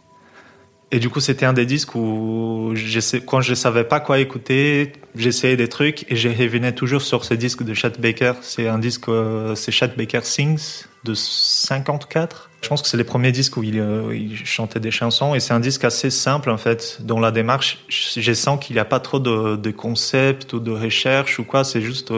Et 0.92 1.00
du 1.00 1.10
coup, 1.10 1.20
c'était 1.20 1.48
un 1.48 1.54
des 1.54 1.66
disques 1.66 1.96
où, 1.96 2.76
quand 3.26 3.42
je 3.42 3.56
savais 3.56 3.86
pas 3.86 4.00
quoi 4.00 4.20
écouter, 4.20 4.94
j'essayais 5.16 5.58
des 5.58 5.68
trucs 5.68 6.06
et 6.12 6.16
je 6.16 6.30
revenais 6.30 6.74
toujours 6.74 7.02
sur 7.02 7.26
ce 7.26 7.34
disque 7.34 7.64
de 7.64 7.74
Chet 7.74 8.00
Baker. 8.00 8.34
C'est 8.42 8.68
un 8.68 8.78
disque, 8.78 9.10
euh, 9.10 9.56
c'est 9.56 9.72
Chet 9.72 9.98
Baker 9.98 10.20
Sings 10.22 10.84
de 11.04 11.16
54. 11.16 12.52
Je 12.62 12.70
pense 12.70 12.84
que 12.84 12.88
c'est 12.88 12.98
les 12.98 13.04
premiers 13.04 13.32
disques 13.32 13.58
où 13.58 13.64
euh, 13.64 14.16
il, 14.16 14.38
chantait 14.46 14.80
des 14.80 14.92
chansons 14.92 15.34
et 15.34 15.40
c'est 15.40 15.56
un 15.56 15.60
disque 15.60 15.86
assez 15.86 16.12
simple 16.12 16.52
en 16.52 16.58
fait. 16.58 17.00
Dans 17.02 17.20
la 17.20 17.32
démarche, 17.32 17.84
je 17.90 18.34
sens 18.34 18.64
qu'il 18.64 18.76
n'y 18.76 18.80
a 18.80 18.86
pas 18.86 19.00
trop 19.00 19.18
de, 19.18 19.56
de 19.56 19.72
concepts 19.72 20.54
ou 20.54 20.60
de 20.60 20.72
recherche 20.72 21.40
ou 21.40 21.46
quoi. 21.46 21.64
C'est 21.64 21.82
juste 21.82 22.14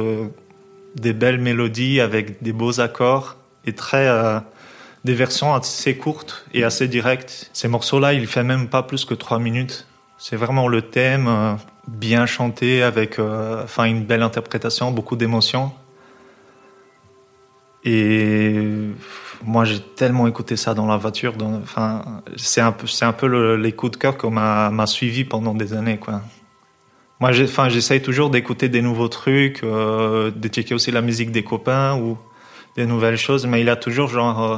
des 0.95 1.13
belles 1.13 1.39
mélodies 1.39 2.01
avec 2.01 2.43
des 2.43 2.51
beaux 2.51 2.81
accords 2.81 3.36
très 3.73 4.07
euh, 4.07 4.39
des 5.05 5.13
versions 5.13 5.53
assez 5.53 5.97
courtes 5.97 6.45
et 6.53 6.63
assez 6.63 6.87
directes. 6.87 7.49
Ces 7.53 7.67
morceaux-là, 7.67 8.13
il 8.13 8.27
fait 8.27 8.43
même 8.43 8.67
pas 8.67 8.83
plus 8.83 9.05
que 9.05 9.13
trois 9.13 9.39
minutes. 9.39 9.87
C'est 10.17 10.35
vraiment 10.35 10.67
le 10.67 10.81
thème 10.81 11.57
bien 11.87 12.25
chanté 12.25 12.81
avec 12.81 13.19
enfin 13.19 13.83
une 13.83 14.03
belle 14.03 14.23
interprétation, 14.23 14.89
beaucoup 14.91 15.15
d'émotions. 15.15 15.71
Et 17.83 18.59
moi, 19.45 19.65
j'ai 19.65 19.79
tellement 19.79 20.27
écouté 20.27 20.55
ça 20.55 20.73
dans 20.73 20.87
la 20.87 20.97
voiture. 20.97 21.35
enfin, 21.63 22.21
c'est 22.35 22.61
un 22.61 22.71
peu, 22.71 22.87
c'est 22.87 23.05
un 23.05 23.13
peu 23.13 23.27
le, 23.27 23.55
les 23.55 23.71
coups 23.71 23.93
de 23.93 23.97
cœur 23.97 24.17
qu'on 24.17 24.31
m'a, 24.31 24.85
suivi 24.85 25.23
pendant 25.23 25.53
des 25.53 25.73
années, 25.73 25.97
quoi. 25.97 26.21
Moi, 27.19 27.31
enfin, 27.43 27.69
j'essaye 27.69 28.01
toujours 28.01 28.29
d'écouter 28.29 28.69
des 28.69 28.81
nouveaux 28.81 29.07
trucs, 29.07 29.63
euh, 29.63 30.29
de 30.29 30.47
checker 30.49 30.75
aussi 30.75 30.91
la 30.91 31.01
musique 31.01 31.31
des 31.31 31.43
copains 31.43 31.95
ou 31.97 32.17
des 32.77 32.85
nouvelles 32.85 33.17
choses, 33.17 33.45
mais 33.47 33.59
il 33.61 33.69
a 33.69 33.75
toujours 33.75 34.09
genre, 34.09 34.43
euh, 34.43 34.57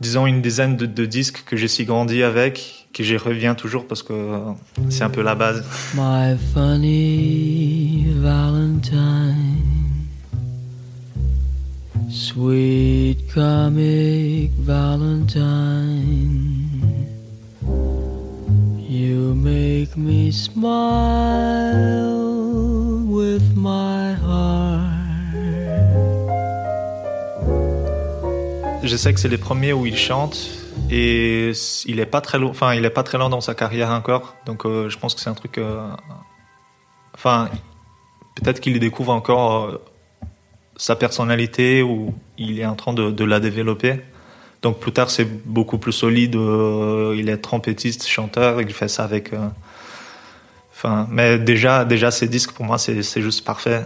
disons 0.00 0.26
une 0.26 0.42
dizaine 0.42 0.76
de, 0.76 1.06
disques 1.06 1.42
que 1.46 1.56
j'ai 1.56 1.66
si 1.66 1.84
grandi 1.84 2.22
avec, 2.22 2.88
que 2.92 3.02
j'y 3.02 3.16
reviens 3.16 3.54
toujours 3.54 3.86
parce 3.88 4.02
que 4.02 4.12
euh, 4.12 4.38
c'est 4.90 5.02
un 5.02 5.10
peu 5.10 5.22
la 5.22 5.34
base. 5.34 5.64
My 5.94 6.36
funny 6.52 8.06
Valentine. 8.18 9.62
Sweet 12.08 13.32
comic 13.34 14.52
Valentine, 14.60 15.40
you 18.88 19.34
make 19.34 19.96
me 19.96 20.30
smile 20.30 22.05
Je 28.86 28.96
sais 28.96 29.12
que 29.12 29.18
c'est 29.18 29.28
les 29.28 29.38
premiers 29.38 29.72
où 29.72 29.84
il 29.84 29.96
chante 29.96 30.48
et 30.92 31.50
il 31.86 31.98
est 31.98 32.06
pas 32.06 32.20
très 32.20 32.38
lourd, 32.38 32.50
enfin 32.50 32.72
il 32.72 32.84
est 32.84 32.90
pas 32.90 33.02
très 33.02 33.18
lent 33.18 33.28
dans 33.28 33.40
sa 33.40 33.54
carrière 33.54 33.90
encore, 33.90 34.36
donc 34.46 34.64
euh, 34.64 34.88
je 34.88 34.96
pense 34.96 35.16
que 35.16 35.20
c'est 35.20 35.28
un 35.28 35.34
truc, 35.34 35.58
euh, 35.58 35.88
enfin 37.12 37.48
peut-être 38.36 38.60
qu'il 38.60 38.78
découvre 38.78 39.12
encore. 39.12 39.64
Euh, 39.64 39.82
sa 40.78 40.94
personnalité 40.94 41.82
ou 41.82 42.12
il 42.36 42.60
est 42.60 42.66
en 42.66 42.74
train 42.74 42.92
de, 42.92 43.24
la 43.24 43.40
développer. 43.40 43.98
Donc 44.60 44.78
plus 44.78 44.92
tard, 44.92 45.08
c'est 45.08 45.24
beaucoup 45.24 45.78
plus 45.78 45.92
solide. 45.92 46.34
Il 46.34 47.30
est 47.30 47.38
trompettiste, 47.38 48.06
chanteur, 48.06 48.60
il 48.60 48.70
fait 48.74 48.88
ça 48.88 49.04
avec. 49.04 49.30
Enfin, 50.70 51.08
mais 51.10 51.38
déjà, 51.38 51.86
déjà 51.86 52.10
ces 52.10 52.28
disques 52.28 52.52
pour 52.52 52.66
moi, 52.66 52.76
c'est 52.76 53.22
juste 53.22 53.42
parfait. 53.42 53.84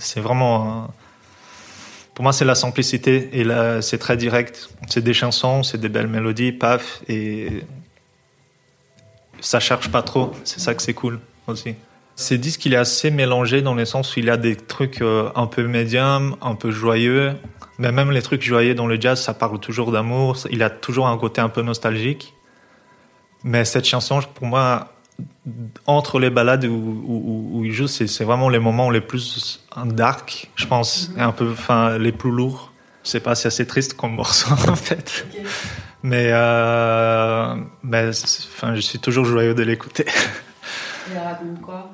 C'est 0.00 0.18
vraiment. 0.18 0.88
Pour 2.18 2.24
moi, 2.24 2.32
c'est 2.32 2.44
la 2.44 2.56
simplicité 2.56 3.30
et 3.32 3.46
c'est 3.80 3.98
très 3.98 4.16
direct. 4.16 4.70
C'est 4.88 5.04
des 5.04 5.14
chansons, 5.14 5.62
c'est 5.62 5.78
des 5.78 5.88
belles 5.88 6.08
mélodies, 6.08 6.50
paf, 6.50 7.00
et 7.08 7.62
ça 9.38 9.60
cherche 9.60 9.88
pas 9.92 10.02
trop. 10.02 10.32
C'est 10.42 10.58
ça 10.58 10.74
que 10.74 10.82
c'est 10.82 10.94
cool 10.94 11.20
aussi. 11.46 11.76
C'est 12.16 12.36
disque 12.36 12.62
qu'il 12.62 12.74
est 12.74 12.76
assez 12.76 13.12
mélangé 13.12 13.62
dans 13.62 13.74
le 13.74 13.84
sens 13.84 14.16
où 14.16 14.18
il 14.18 14.30
a 14.30 14.36
des 14.36 14.56
trucs 14.56 15.00
euh, 15.00 15.30
un 15.36 15.46
peu 15.46 15.68
médium, 15.68 16.34
un 16.42 16.56
peu 16.56 16.72
joyeux. 16.72 17.34
Mais 17.78 17.92
même 17.92 18.10
les 18.10 18.22
trucs 18.22 18.42
joyeux 18.42 18.74
dans 18.74 18.88
le 18.88 19.00
jazz, 19.00 19.22
ça 19.22 19.32
parle 19.32 19.60
toujours 19.60 19.92
d'amour. 19.92 20.38
Il 20.50 20.64
a 20.64 20.70
toujours 20.70 21.06
un 21.06 21.18
côté 21.18 21.40
un 21.40 21.48
peu 21.48 21.62
nostalgique. 21.62 22.34
Mais 23.44 23.64
cette 23.64 23.84
chanson, 23.84 24.22
pour 24.34 24.48
moi, 24.48 24.92
entre 25.86 26.18
les 26.18 26.30
balades 26.30 26.64
où, 26.66 27.50
où, 27.52 27.64
il 27.64 27.72
joue, 27.72 27.86
c'est 27.86 28.24
vraiment 28.24 28.48
les 28.48 28.58
moments 28.58 28.90
les 28.90 29.00
plus 29.00 29.60
dark, 29.86 30.50
je 30.54 30.66
pense, 30.66 31.10
et 31.16 31.20
un 31.20 31.32
peu, 31.32 31.50
enfin, 31.52 31.98
les 31.98 32.12
plus 32.12 32.30
lourds. 32.30 32.72
Je 33.04 33.10
sais 33.10 33.20
pas, 33.20 33.34
c'est 33.34 33.48
assez 33.48 33.66
triste 33.66 33.94
comme 33.94 34.14
morceau 34.14 34.52
en 34.68 34.76
fait. 34.76 35.26
Mais, 36.02 36.28
euh, 36.30 37.54
mais 37.82 38.10
enfin, 38.10 38.74
je 38.74 38.80
suis 38.80 38.98
toujours 38.98 39.24
joyeux 39.24 39.54
de 39.54 39.62
l'écouter. 39.62 40.06
Il 41.10 41.18
raconte 41.18 41.60
quoi? 41.62 41.90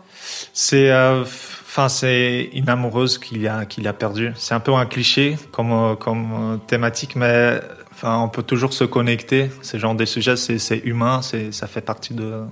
C'est, 0.52 0.90
euh, 0.90 1.22
enfin, 1.22 1.88
c'est 1.88 2.50
une 2.52 2.68
amoureuse 2.68 3.18
qu'il 3.18 3.46
a, 3.46 3.64
qu'il 3.64 3.86
a 3.86 3.92
perdue. 3.92 4.32
C'est 4.34 4.54
un 4.54 4.60
peu 4.60 4.74
un 4.74 4.86
cliché 4.86 5.36
comme, 5.52 5.96
comme 5.96 6.60
thématique, 6.66 7.16
mais 7.16 7.60
on 8.04 8.28
peut 8.28 8.42
toujours 8.42 8.72
se 8.72 8.84
connecter. 8.84 9.50
Ce 9.62 9.76
genre 9.78 9.94
de 9.94 10.04
sujets, 10.04 10.36
c'est 10.36 10.78
humain, 10.84 11.20
ça 11.22 11.66
fait 11.66 11.80
partie 11.80 12.14
de, 12.14 12.44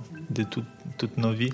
toutes 0.97 1.17
nos 1.17 1.31
vies. 1.31 1.53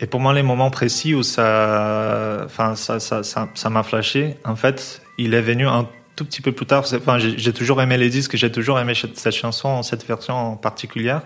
Et 0.00 0.06
pour 0.06 0.20
moi, 0.20 0.34
les 0.34 0.42
moments 0.42 0.70
précis 0.70 1.14
où 1.14 1.22
ça, 1.22 2.42
enfin, 2.44 2.74
ça, 2.74 3.70
m'a 3.70 3.82
flashé, 3.82 4.36
en 4.44 4.56
fait, 4.56 5.00
il 5.16 5.34
est 5.34 5.40
venu 5.40 5.66
un 5.66 5.88
tout 6.16 6.24
petit 6.24 6.42
peu 6.42 6.52
plus 6.52 6.66
tard. 6.66 6.84
Enfin, 6.92 7.18
j'ai 7.18 7.52
toujours 7.52 7.80
aimé 7.80 7.96
les 7.96 8.10
disques, 8.10 8.36
j'ai 8.36 8.52
toujours 8.52 8.78
aimé 8.78 8.94
cette 8.94 9.34
chanson, 9.34 9.82
cette 9.82 10.06
version 10.06 10.34
en 10.34 10.56
particulier. 10.56 11.16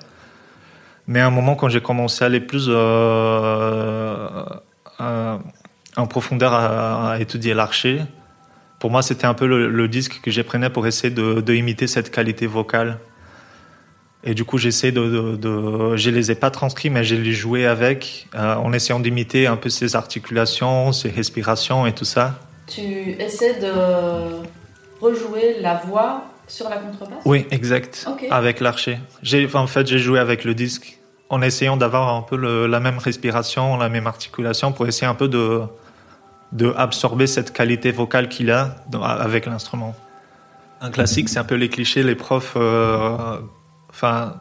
Mais 1.07 1.21
à 1.21 1.27
un 1.27 1.31
moment, 1.31 1.57
quand 1.57 1.69
j'ai 1.69 1.81
commencé 1.81 2.23
à 2.23 2.27
aller 2.27 2.41
plus 2.41 2.67
euh, 2.69 4.47
en 5.97 6.07
profondeur 6.07 6.53
à, 6.55 7.19
étudier 7.19 7.55
l'archer, 7.55 8.03
pour 8.81 8.91
moi, 8.91 9.03
c'était 9.03 9.27
un 9.27 9.35
peu 9.35 9.47
le, 9.47 9.89
disque 9.89 10.21
que 10.23 10.31
j'ai 10.31 10.43
pris 10.43 10.59
pour 10.71 10.87
essayer 10.87 11.13
de, 11.15 11.43
de, 11.43 11.55
imiter 11.55 11.87
cette 11.87 12.11
qualité 12.11 12.47
vocale. 12.47 12.99
Et 14.25 14.33
du 14.33 14.45
coup, 14.45 14.57
j'essaie 14.57 14.91
de, 14.91 15.03
de, 15.03 15.37
de, 15.37 15.97
je 15.97 16.11
les 16.11 16.31
ai 16.31 16.35
pas 16.35 16.51
transcrits, 16.51 16.89
mais 16.89 17.05
je 17.05 17.15
les 17.15 17.33
joué 17.33 17.67
avec, 17.67 18.27
euh, 18.35 18.55
en 18.55 18.73
essayant 18.73 18.99
d'imiter 18.99 19.47
un 19.47 19.57
peu 19.57 19.69
ses 19.69 19.97
articulations, 19.97 20.93
ses 20.93 21.11
respirations 21.11 21.87
et 21.87 21.93
tout 21.93 22.07
ça. 22.07 22.41
Tu 22.67 23.13
essaies 23.19 23.61
de 23.61 23.71
rejouer 25.01 25.57
la 25.61 25.75
voix 25.75 26.25
sur 26.49 26.71
la 26.71 26.77
contrebasse? 26.77 27.21
Oui, 27.27 27.47
exact. 27.51 28.07
Avec 28.31 28.61
l'archer. 28.61 28.99
En 29.53 29.67
fait, 29.67 29.87
j'ai 29.87 29.99
joué 29.99 30.19
avec 30.19 30.45
le 30.45 30.55
disque 30.55 30.99
en 31.29 31.43
essayant 31.43 31.77
d'avoir 31.77 32.15
un 32.15 32.23
peu 32.23 32.37
le, 32.37 32.67
la 32.67 32.81
même 32.81 32.99
respiration, 32.99 33.77
la 33.77 33.91
même 33.91 34.07
articulation 34.07 34.73
pour 34.73 34.87
essayer 34.87 35.07
un 35.07 35.15
peu 35.15 35.29
de, 35.29 35.63
de 36.53 36.73
absorber 36.77 37.27
cette 37.27 37.53
qualité 37.53 37.93
vocale 37.93 38.29
qu'il 38.29 38.51
a 38.51 38.77
avec 39.03 39.47
l'instrument. 39.47 39.95
Un 40.81 40.91
classique, 40.91 41.29
c'est 41.29 41.39
un 41.39 41.45
peu 41.45 41.55
les 41.55 41.69
clichés, 41.69 42.03
les 42.03 42.15
profs, 42.15 42.55
euh, 42.57 43.39
enfin, 43.91 44.35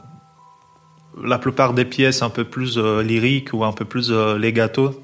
la 1.21 1.37
plupart 1.37 1.73
des 1.73 1.85
pièces 1.85 2.21
un 2.21 2.29
peu 2.29 2.45
plus 2.45 2.77
euh, 2.77 3.03
lyriques 3.03 3.49
ou 3.53 3.63
un 3.63 3.73
peu 3.73 3.85
plus 3.85 4.11
euh, 4.11 4.37
legato, 4.37 5.03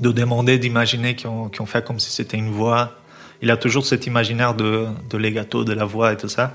de 0.00 0.12
demander 0.12 0.58
d'imaginer 0.58 1.16
ont, 1.24 1.50
ont, 1.58 1.66
fait 1.66 1.84
comme 1.84 1.98
si 1.98 2.10
c'était 2.10 2.36
une 2.36 2.50
voix. 2.50 2.92
Il 3.40 3.50
a 3.50 3.56
toujours 3.56 3.86
cet 3.86 4.06
imaginaire 4.06 4.54
de, 4.54 4.86
de 5.08 5.16
legato, 5.16 5.64
de 5.64 5.72
la 5.72 5.84
voix 5.84 6.12
et 6.12 6.16
tout 6.16 6.28
ça. 6.28 6.54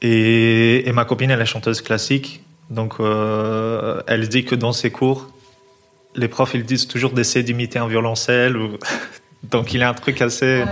Et, 0.00 0.88
et 0.88 0.92
ma 0.92 1.04
copine, 1.04 1.30
elle 1.30 1.40
est 1.40 1.46
chanteuse 1.46 1.80
classique. 1.80 2.42
Donc, 2.70 2.94
euh, 3.00 4.00
elle 4.06 4.28
dit 4.28 4.44
que 4.44 4.54
dans 4.54 4.72
ses 4.72 4.90
cours, 4.90 5.30
les 6.14 6.28
profs, 6.28 6.54
ils 6.54 6.64
disent 6.64 6.86
toujours 6.86 7.12
d'essayer 7.12 7.42
d'imiter 7.42 7.78
un 7.78 7.88
violoncelle. 7.88 8.56
Ou... 8.56 8.78
Donc, 9.44 9.74
il 9.74 9.82
a 9.82 9.88
un 9.88 9.94
truc 9.94 10.20
assez. 10.22 10.64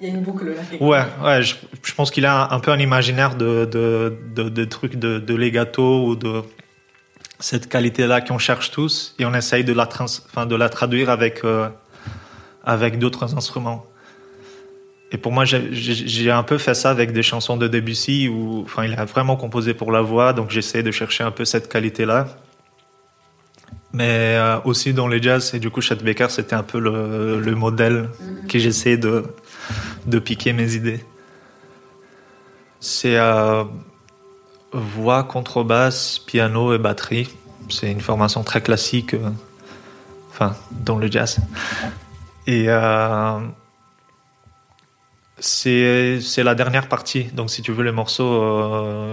Il 0.00 0.08
y 0.08 0.10
a 0.10 0.14
une 0.14 0.22
boucle 0.22 0.46
là. 0.46 0.62
Ouais, 0.80 1.04
ouais 1.22 1.42
je, 1.42 1.94
pense 1.94 2.10
qu'il 2.10 2.26
a 2.26 2.52
un, 2.52 2.58
peu 2.58 2.72
un 2.72 2.78
imaginaire 2.78 3.36
de, 3.36 3.64
de, 3.64 4.48
de, 4.48 4.64
trucs 4.64 4.96
de, 4.96 5.20
de 5.20 5.34
legato 5.34 6.06
ou 6.06 6.16
de 6.16 6.42
cette 7.38 7.68
qualité-là 7.68 8.20
qu'on 8.20 8.38
cherche 8.38 8.72
tous 8.72 9.14
et 9.18 9.24
on 9.24 9.34
essaye 9.34 9.62
de 9.62 9.72
la, 9.72 9.86
trans, 9.86 10.06
enfin, 10.06 10.46
de 10.46 10.56
la 10.56 10.68
traduire 10.68 11.08
avec, 11.08 11.44
euh, 11.44 11.68
avec 12.64 12.98
d'autres 12.98 13.36
instruments. 13.36 13.86
Et 15.12 15.18
pour 15.18 15.30
moi, 15.30 15.44
j'ai 15.44 16.30
un 16.30 16.42
peu 16.42 16.56
fait 16.56 16.74
ça 16.74 16.90
avec 16.90 17.12
des 17.12 17.22
chansons 17.22 17.58
de 17.58 17.68
Debussy 17.68 18.28
où, 18.28 18.62
enfin, 18.64 18.84
il 18.84 18.94
a 18.94 19.04
vraiment 19.04 19.36
composé 19.36 19.74
pour 19.74 19.92
la 19.92 20.00
voix, 20.00 20.32
donc 20.32 20.50
j'essaie 20.50 20.82
de 20.82 20.90
chercher 20.90 21.22
un 21.22 21.30
peu 21.30 21.44
cette 21.44 21.68
qualité-là. 21.70 22.28
Mais 23.94 24.36
euh, 24.36 24.58
aussi 24.64 24.94
dans 24.94 25.06
les 25.06 25.20
jazz, 25.20 25.52
et 25.54 25.58
du 25.58 25.68
coup, 25.70 25.82
Chet 25.82 25.96
Baker, 25.96 26.28
c'était 26.30 26.54
un 26.54 26.62
peu 26.62 26.78
le, 26.78 27.40
le 27.40 27.54
modèle 27.54 28.08
mm-hmm. 28.08 28.46
que 28.46 28.58
j'essaie 28.58 28.96
de, 28.96 29.24
de 30.06 30.18
piquer 30.18 30.54
mes 30.54 30.74
idées. 30.74 31.04
C'est 32.80 33.16
euh, 33.16 33.64
voix, 34.72 35.24
contrebasse, 35.24 36.18
piano 36.18 36.72
et 36.74 36.78
batterie. 36.78 37.28
C'est 37.68 37.92
une 37.92 38.00
formation 38.00 38.42
très 38.42 38.62
classique, 38.62 39.12
euh, 39.14 39.30
enfin, 40.30 40.56
dans 40.70 40.96
le 40.96 41.10
jazz. 41.10 41.38
Et 42.46 42.64
euh, 42.68 43.38
c'est 45.38 46.42
la 46.42 46.54
dernière 46.54 46.88
partie. 46.88 47.24
Donc, 47.24 47.50
si 47.50 47.60
tu 47.60 47.72
veux, 47.72 47.84
le 47.84 47.92
morceau, 47.92 48.24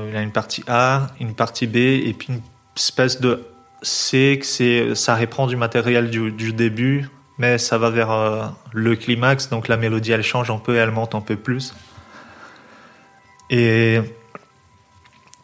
il 0.08 0.14
y 0.14 0.18
a 0.18 0.22
une 0.22 0.32
partie 0.32 0.64
A, 0.68 1.08
une 1.20 1.36
partie 1.36 1.68
B, 1.68 1.76
et 1.76 2.16
puis 2.18 2.30
une 2.30 2.42
espèce 2.76 3.20
de 3.20 3.44
C, 3.82 4.40
que 4.42 4.94
ça 4.94 5.16
reprend 5.16 5.48
du 5.48 5.56
matériel 5.56 6.10
du, 6.10 6.32
du, 6.32 6.54
début, 6.54 7.10
mais 7.38 7.58
ça 7.58 7.78
va 7.78 7.90
vers 7.90 8.12
euh, 8.12 8.46
le 8.74 8.96
climax. 8.96 9.50
Donc, 9.50 9.68
la 9.68 9.78
mélodie, 9.78 10.12
elle 10.12 10.24
change 10.24 10.52
un 10.52 10.58
peu, 10.58 10.76
elle 10.76 10.92
monte 10.92 11.16
un 11.16 11.22
peu 11.22 11.36
plus. 11.36 11.74
Et 13.50 14.00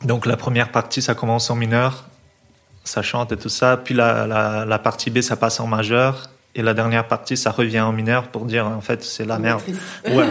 donc, 0.04 0.26
la 0.26 0.38
première 0.38 0.72
partie, 0.72 1.02
ça 1.02 1.16
commence 1.16 1.50
en 1.50 1.56
mineur, 1.56 2.06
ça 2.84 3.02
chante 3.02 3.32
et 3.32 3.38
tout 3.38 3.50
ça. 3.50 3.78
Puis, 3.78 3.94
la, 3.94 4.28
la, 4.28 4.66
la 4.66 4.80
partie 4.80 5.10
B, 5.10 5.22
ça 5.22 5.36
passe 5.36 5.60
en 5.60 5.68
majeur. 5.68 6.30
Et 6.56 6.62
la 6.62 6.74
dernière 6.74 7.08
partie, 7.08 7.36
ça 7.36 7.52
revient 7.52 7.82
en 7.82 7.92
mineur 7.92 8.30
pour 8.30 8.46
dire 8.46 8.66
en 8.66 8.80
fait 8.80 9.04
c'est 9.04 9.26
la 9.26 9.38
merde. 9.38 9.62
Ouais. 10.10 10.28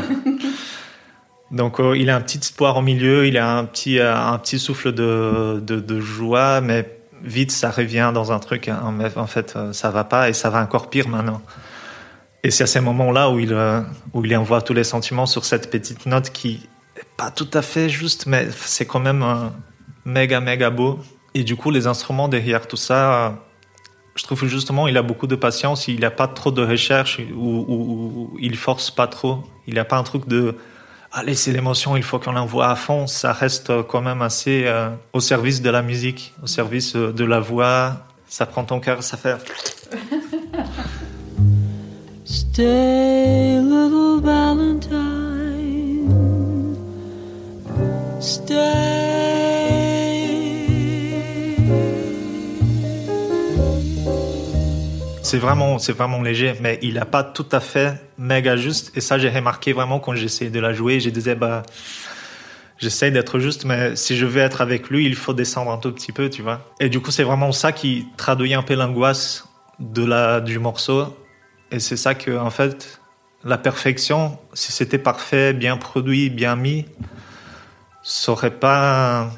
Donc 1.51 1.79
euh, 1.79 1.97
il 1.97 2.09
a 2.09 2.17
un 2.17 2.21
petit 2.23 2.39
espoir 2.39 2.79
au 2.79 2.83
milieu, 2.83 3.27
il 3.27 3.37
a 3.37 3.57
un 3.57 3.65
petit 3.67 3.99
euh, 3.99 4.17
un 4.17 4.39
petit 4.39 4.59
souffle 4.59 4.93
de, 4.93 5.61
de, 5.61 5.79
de 5.79 6.01
joie, 6.01 6.63
mais 6.63 6.94
vite 7.25 7.51
ça 7.51 7.71
revient 7.71 8.11
dans 8.15 8.33
un 8.33 8.39
truc. 8.39 8.69
Hein. 8.69 8.81
En 9.17 9.27
fait, 9.27 9.55
euh, 9.57 9.73
ça 9.73 9.91
va 9.91 10.05
pas 10.05 10.29
et 10.29 10.33
ça 10.33 10.51
va 10.51 10.63
encore 10.63 10.91
pire 10.91 11.09
maintenant. 11.09 11.43
Et 12.43 12.51
c'est 12.51 12.65
à 12.65 12.67
ces 12.67 12.81
moments-là 12.81 13.31
où 13.31 13.39
il 13.39 13.57
où 14.13 14.25
il 14.25 14.37
envoie 14.37 14.61
tous 14.61 14.75
les 14.75 14.85
sentiments 14.85 15.27
sur 15.27 15.45
cette 15.45 15.71
petite 15.71 16.07
note 16.07 16.31
qui 16.31 16.69
est 16.97 17.07
pas 17.17 17.31
tout 17.31 17.49
à 17.55 17.63
fait 17.63 17.89
juste, 17.89 18.27
mais 18.27 18.49
c'est 18.51 18.87
quand 18.87 19.01
même 19.01 19.25
méga 20.05 20.41
méga 20.41 20.71
beau. 20.71 21.01
Et 21.33 21.43
du 21.43 21.57
coup, 21.57 21.71
les 21.71 21.87
instruments 21.87 22.29
derrière 22.29 22.69
tout 22.69 22.77
ça 22.77 23.35
je 24.15 24.23
trouve 24.23 24.47
justement, 24.47 24.87
il 24.87 24.97
a 24.97 25.03
beaucoup 25.03 25.27
de 25.27 25.35
patience, 25.35 25.89
il 25.89 26.01
n'a 26.01 26.11
pas 26.11 26.29
trop 26.29 26.51
de 26.51 26.63
recherche, 26.63 27.21
ou, 27.35 27.65
ou, 27.69 28.37
il 28.41 28.57
force 28.57 28.91
pas 28.91 29.07
trop. 29.07 29.43
Il 29.67 29.75
n'a 29.75 29.85
pas 29.85 29.97
un 29.97 30.03
truc 30.03 30.29
de 30.29 30.57
allez, 31.15 31.35
c'est 31.35 31.53
l'émotion, 31.53 31.97
il 31.97 32.03
faut 32.03 32.19
qu'on 32.19 32.33
l'envoie 32.33 32.69
à 32.69 32.77
fond. 32.77 33.07
Ça 33.07 33.33
reste 33.33 33.73
quand 33.89 34.03
même 34.03 34.21
assez 34.21 34.65
euh, 34.67 34.91
au 35.13 35.21
service 35.21 35.63
de 35.63 35.71
la 35.71 35.83
musique, 35.83 36.35
au 36.43 36.47
service 36.47 36.97
euh, 36.97 37.13
de 37.13 37.25
la 37.25 37.41
voix. 37.41 37.97
Ça 38.27 38.47
prend 38.47 38.65
ton 38.65 38.81
cœur, 38.81 39.03
ça 39.03 39.17
fait. 39.17 39.37
Stay, 42.25 43.61
little 43.61 44.21
Valentine. 44.23 44.91
Stay. 48.21 49.04
C'est 55.35 55.41
vraiment, 55.41 55.81
c'est 55.81 55.93
vraiment 55.93 56.23
léger, 56.23 56.55
mais 56.61 56.79
il 56.81 56.95
n'a 56.95 57.07
pas 57.07 57.25
tout 57.25 57.49
à 57.51 57.59
fait 57.59 58.01
méga 58.19 58.57
juste. 58.57 58.97
Et 58.97 59.01
ça, 59.01 59.19
j'ai 59.19 59.29
remarqué 59.29 59.73
vraiment 59.73 59.99
quand 59.99 60.15
j'essayais 60.15 60.49
de 60.49 60.61
la 60.61 60.73
jouer. 60.73 61.01
Je 61.01 61.11
disais, 61.11 61.35
bah, 61.35 61.65
j'essaie 62.79 63.11
d'être 63.11 63.41
juste, 63.41 63.65
mais 63.65 63.97
si 63.97 64.17
je 64.17 64.27
veux 64.27 64.41
être 64.41 64.61
avec 64.61 64.91
lui, 64.91 65.07
il 65.07 65.17
faut 65.17 65.35
descendre 65.35 65.73
un 65.73 65.79
tout 65.79 65.91
petit 65.91 66.13
peu, 66.13 66.31
tu 66.31 66.43
vois. 66.43 66.73
Et 66.79 66.89
du 66.89 67.01
coup, 67.01 67.11
c'est 67.11 67.25
vraiment 67.25 67.51
ça 67.51 67.73
qui 67.73 68.07
traduit 68.17 68.55
un 68.55 68.63
peu 68.63 68.75
l'angoisse 68.75 69.49
de 69.81 70.05
la, 70.05 70.41
du 70.41 70.61
morceau. 70.61 71.17
Et 71.73 71.81
c'est 71.81 71.97
ça 71.97 72.15
que, 72.15 72.39
en 72.39 72.51
fait, 72.51 73.01
la 73.43 73.59
perfection, 73.59 74.39
si 74.53 74.71
c'était 74.71 74.99
parfait, 74.99 75.53
bien 75.53 75.77
produit, 75.77 76.31
bien 76.31 76.55
mis, 76.55 76.87
ça 78.05 78.31
aurait 78.31 78.53
pas, 78.53 79.33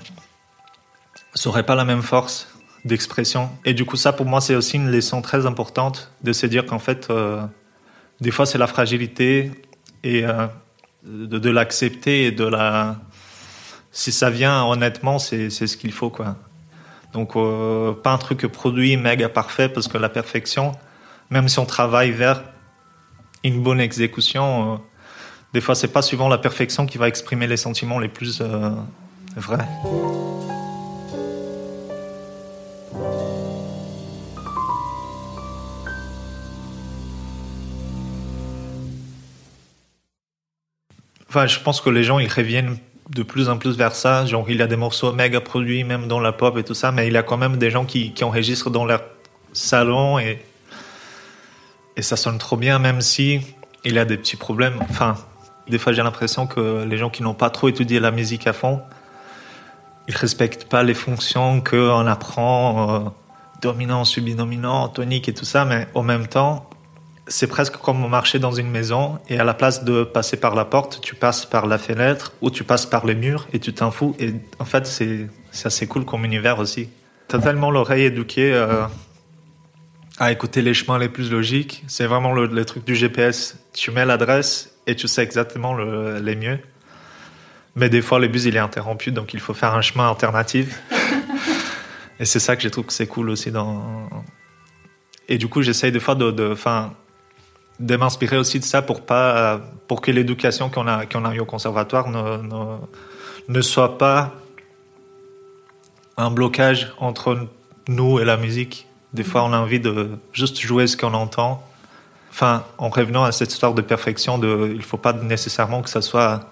ça 1.32 1.48
aurait 1.48 1.64
pas 1.64 1.74
la 1.74 1.86
même 1.86 2.02
force 2.02 2.48
d'expression. 2.86 3.50
Et 3.64 3.74
du 3.74 3.84
coup, 3.84 3.96
ça, 3.96 4.12
pour 4.12 4.26
moi, 4.26 4.40
c'est 4.40 4.54
aussi 4.54 4.76
une 4.76 4.90
leçon 4.90 5.20
très 5.20 5.44
importante 5.44 6.12
de 6.22 6.32
se 6.32 6.46
dire 6.46 6.64
qu'en 6.64 6.78
fait, 6.78 7.08
euh, 7.10 7.42
des 8.20 8.30
fois, 8.30 8.46
c'est 8.46 8.58
la 8.58 8.66
fragilité 8.66 9.50
et 10.04 10.24
euh, 10.24 10.46
de, 11.04 11.50
l'accepter 11.50 12.26
et 12.26 12.30
de 12.30 12.44
la. 12.44 12.96
Si 13.90 14.12
ça 14.12 14.30
vient 14.30 14.64
honnêtement, 14.64 15.18
c'est 15.18 15.50
ce 15.50 15.76
qu'il 15.76 15.92
faut, 15.92 16.10
quoi. 16.10 16.36
Donc, 17.12 17.34
euh, 17.36 17.92
pas 17.92 18.12
un 18.12 18.18
truc 18.18 18.46
produit 18.46 18.96
méga 18.96 19.28
parfait, 19.28 19.68
parce 19.68 19.88
que 19.88 19.98
la 19.98 20.08
perfection, 20.08 20.72
même 21.30 21.48
si 21.48 21.58
on 21.58 21.66
travaille 21.66 22.12
vers 22.12 22.42
une 23.42 23.62
bonne 23.62 23.80
exécution, 23.80 24.80
des 25.54 25.60
fois, 25.60 25.74
c'est 25.74 25.92
pas 25.92 26.02
souvent 26.02 26.28
la 26.28 26.38
perfection 26.38 26.84
qui 26.84 26.98
va 26.98 27.08
exprimer 27.08 27.46
les 27.46 27.56
sentiments 27.56 27.98
les 27.98 28.08
plus 28.08 28.42
vrais. 29.36 29.66
Enfin, 41.28 41.46
je 41.46 41.58
pense 41.60 41.80
que 41.80 41.90
les 41.90 42.04
gens, 42.04 42.18
ils 42.18 42.32
reviennent 42.32 42.78
de 43.10 43.22
plus 43.22 43.48
en 43.48 43.58
plus 43.58 43.76
vers 43.76 43.94
ça. 43.94 44.26
Genre, 44.26 44.48
il 44.48 44.62
a 44.62 44.66
des 44.66 44.76
morceaux 44.76 45.12
méga 45.12 45.40
produits, 45.40 45.84
même 45.84 46.08
dans 46.08 46.20
la 46.20 46.32
pop 46.32 46.56
et 46.58 46.64
tout 46.64 46.74
ça, 46.74 46.92
mais 46.92 47.06
il 47.06 47.12
y 47.12 47.16
a 47.16 47.22
quand 47.22 47.36
même 47.36 47.56
des 47.56 47.70
gens 47.70 47.84
qui, 47.84 48.12
qui 48.12 48.24
enregistrent 48.24 48.70
dans 48.70 48.84
leur 48.84 49.02
salon 49.52 50.18
et, 50.18 50.44
et 51.96 52.02
ça 52.02 52.16
sonne 52.16 52.38
trop 52.38 52.56
bien, 52.56 52.78
même 52.78 53.00
si 53.00 53.40
il 53.84 53.98
a 53.98 54.04
des 54.04 54.16
petits 54.16 54.36
problèmes. 54.36 54.78
Enfin, 54.90 55.16
des 55.68 55.78
fois, 55.78 55.92
j'ai 55.92 56.02
l'impression 56.02 56.46
que 56.46 56.84
les 56.84 56.98
gens 56.98 57.10
qui 57.10 57.22
n'ont 57.22 57.34
pas 57.34 57.50
trop 57.50 57.68
étudié 57.68 58.00
la 58.00 58.10
musique 58.10 58.46
à 58.46 58.52
fond, 58.52 58.80
ils 60.08 60.16
respectent 60.16 60.68
pas 60.68 60.82
les 60.82 60.94
fonctions 60.94 61.60
qu'on 61.60 62.06
apprend, 62.06 63.06
euh, 63.06 63.08
dominant, 63.60 64.04
subdominant, 64.04 64.88
tonique 64.88 65.28
et 65.28 65.34
tout 65.34 65.44
ça, 65.44 65.64
mais 65.64 65.88
en 65.94 66.02
même 66.02 66.26
temps, 66.26 66.68
c'est 67.28 67.46
presque 67.46 67.76
comme 67.76 68.08
marcher 68.08 68.38
dans 68.38 68.52
une 68.52 68.70
maison 68.70 69.18
et 69.28 69.38
à 69.38 69.44
la 69.44 69.54
place 69.54 69.84
de 69.84 70.04
passer 70.04 70.36
par 70.36 70.54
la 70.54 70.64
porte, 70.64 71.00
tu 71.00 71.14
passes 71.14 71.44
par 71.44 71.66
la 71.66 71.78
fenêtre 71.78 72.32
ou 72.40 72.50
tu 72.50 72.64
passes 72.64 72.86
par 72.86 73.04
les 73.04 73.14
murs 73.14 73.48
et 73.52 73.58
tu 73.58 73.72
t'en 73.72 73.90
fous. 73.90 74.14
Et 74.18 74.34
en 74.58 74.64
fait, 74.64 74.86
c'est 74.86 75.28
assez 75.64 75.86
cool 75.86 76.04
comme 76.04 76.24
univers 76.24 76.58
aussi. 76.58 76.88
T'as 77.28 77.40
tellement 77.40 77.70
l'oreille 77.72 78.04
éduquée 78.04 78.52
euh, 78.52 78.84
à 80.18 80.30
écouter 80.30 80.62
les 80.62 80.74
chemins 80.74 80.98
les 80.98 81.08
plus 81.08 81.30
logiques. 81.30 81.82
C'est 81.88 82.06
vraiment 82.06 82.32
le, 82.32 82.64
truc 82.64 82.84
du 82.84 82.94
GPS. 82.94 83.58
Tu 83.72 83.90
mets 83.90 84.04
l'adresse 84.04 84.76
et 84.86 84.94
tu 84.94 85.08
sais 85.08 85.22
exactement 85.22 85.74
le, 85.74 86.20
les 86.20 86.36
mieux. 86.36 86.60
Mais 87.74 87.90
des 87.90 88.02
fois, 88.02 88.20
le 88.20 88.28
bus, 88.28 88.44
il 88.44 88.56
est 88.56 88.60
interrompu, 88.60 89.10
donc 89.10 89.34
il 89.34 89.40
faut 89.40 89.52
faire 89.52 89.74
un 89.74 89.82
chemin 89.82 90.08
alternatif. 90.08 90.80
et 92.20 92.24
c'est 92.24 92.38
ça 92.38 92.56
que 92.56 92.62
je 92.62 92.68
trouve 92.68 92.86
que 92.86 92.92
c'est 92.92 93.06
cool 93.06 93.28
aussi 93.30 93.50
dans... 93.50 94.08
Et 95.28 95.38
du 95.38 95.48
coup, 95.48 95.60
j'essaye 95.60 95.90
des 95.90 96.00
fois 96.00 96.14
de... 96.14 96.30
de 96.30 96.54
de 97.80 97.96
m'inspirer 97.96 98.38
aussi 98.38 98.58
de 98.58 98.64
ça 98.64 98.82
pour 98.82 99.02
pas 99.02 99.60
pour 99.88 100.00
que 100.00 100.10
l'éducation 100.10 100.70
qu'on 100.70 100.86
a 100.86 101.06
qu'on 101.06 101.24
a 101.24 101.34
eu 101.34 101.40
au 101.40 101.44
conservatoire 101.44 102.08
ne, 102.08 102.38
ne, 102.38 102.76
ne 103.48 103.60
soit 103.60 103.98
pas 103.98 104.32
un 106.16 106.30
blocage 106.30 106.92
entre 106.98 107.48
nous 107.88 108.18
et 108.18 108.24
la 108.24 108.36
musique. 108.36 108.86
Des 109.12 109.24
fois, 109.24 109.44
on 109.44 109.52
a 109.52 109.58
envie 109.58 109.80
de 109.80 110.10
juste 110.32 110.58
jouer 110.60 110.86
ce 110.86 110.96
qu'on 110.96 111.14
entend. 111.14 111.62
En 112.42 112.90
revenant 112.90 113.24
à 113.24 113.32
cette 113.32 113.52
histoire 113.52 113.72
de 113.72 113.80
perfection, 113.80 114.40
il 114.42 114.82
faut 114.82 114.98
pas 114.98 115.14
nécessairement 115.14 115.80
que 115.80 115.88
ça 115.88 116.02
soit 116.02 116.50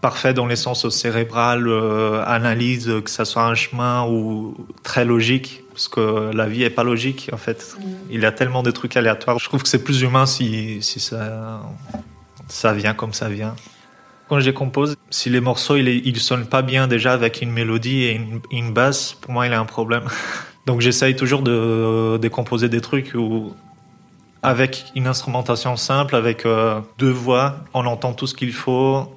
parfait 0.00 0.34
dans 0.34 0.46
l'essence 0.46 0.88
cérébrale, 0.88 1.68
euh, 1.68 2.24
analyse, 2.26 2.90
que 3.04 3.10
ça 3.10 3.24
soit 3.24 3.44
un 3.44 3.54
chemin 3.54 4.06
ou 4.08 4.56
très 4.82 5.04
logique, 5.04 5.62
parce 5.72 5.88
que 5.88 6.30
la 6.34 6.46
vie 6.46 6.62
est 6.62 6.70
pas 6.70 6.84
logique 6.84 7.30
en 7.32 7.36
fait. 7.36 7.76
Mm. 7.78 7.82
Il 8.10 8.20
y 8.20 8.26
a 8.26 8.32
tellement 8.32 8.62
de 8.62 8.70
trucs 8.70 8.96
aléatoires. 8.96 9.38
Je 9.38 9.44
trouve 9.46 9.62
que 9.62 9.68
c'est 9.68 9.84
plus 9.84 10.02
humain 10.02 10.26
si, 10.26 10.82
si 10.82 11.00
ça, 11.00 11.62
ça 12.48 12.72
vient 12.72 12.94
comme 12.94 13.12
ça 13.12 13.28
vient. 13.28 13.54
Quand 14.28 14.40
je 14.40 14.50
compose, 14.50 14.96
si 15.10 15.28
les 15.28 15.40
morceaux 15.40 15.76
ils, 15.76 16.06
ils 16.06 16.20
sonnent 16.20 16.46
pas 16.46 16.62
bien 16.62 16.86
déjà 16.86 17.12
avec 17.12 17.42
une 17.42 17.50
mélodie 17.50 18.04
et 18.04 18.12
une, 18.12 18.40
une 18.52 18.72
basse, 18.72 19.14
pour 19.14 19.32
moi 19.32 19.46
il 19.46 19.50
y 19.50 19.54
a 19.54 19.60
un 19.60 19.64
problème. 19.64 20.04
Donc 20.66 20.80
j'essaye 20.80 21.16
toujours 21.16 21.42
de, 21.42 22.18
de 22.18 22.28
composer 22.28 22.68
des 22.68 22.80
trucs 22.80 23.12
où 23.14 23.52
avec 24.42 24.86
une 24.94 25.06
instrumentation 25.06 25.76
simple, 25.76 26.16
avec 26.16 26.46
euh, 26.46 26.80
deux 26.98 27.10
voix, 27.10 27.56
on 27.74 27.86
entend 27.86 28.12
tout 28.12 28.26
ce 28.26 28.34
qu'il 28.34 28.52
faut, 28.52 29.14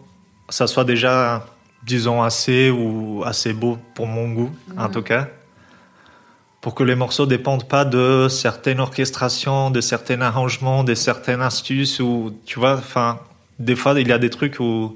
ça 0.49 0.67
soit 0.67 0.83
déjà, 0.83 1.45
disons, 1.83 2.23
assez 2.23 2.69
ou 2.69 3.23
assez 3.25 3.53
beau 3.53 3.77
pour 3.95 4.07
mon 4.07 4.31
goût, 4.31 4.51
en 4.77 4.87
mhm. 4.87 4.91
tout 4.91 5.01
cas. 5.01 5.27
Pour 6.63 6.75
que 6.75 6.83
les 6.83 6.95
morceaux 6.95 7.25
dépendent 7.25 7.67
pas 7.67 7.83
de 7.83 8.27
certaines 8.29 8.79
orchestrations, 8.79 9.69
de 9.69 9.81
certains 9.81 10.21
arrangements, 10.21 10.85
de 10.85 10.95
certaines 10.95 11.41
astuces 11.41 11.99
ou, 11.99 12.33
tu 12.45 12.57
vois, 12.57 12.75
enfin, 12.75 13.19
des 13.59 13.75
fois, 13.75 13.99
il 13.99 14.07
y 14.07 14.13
a 14.13 14.17
des 14.17 14.29
trucs 14.29 14.61
où, 14.61 14.95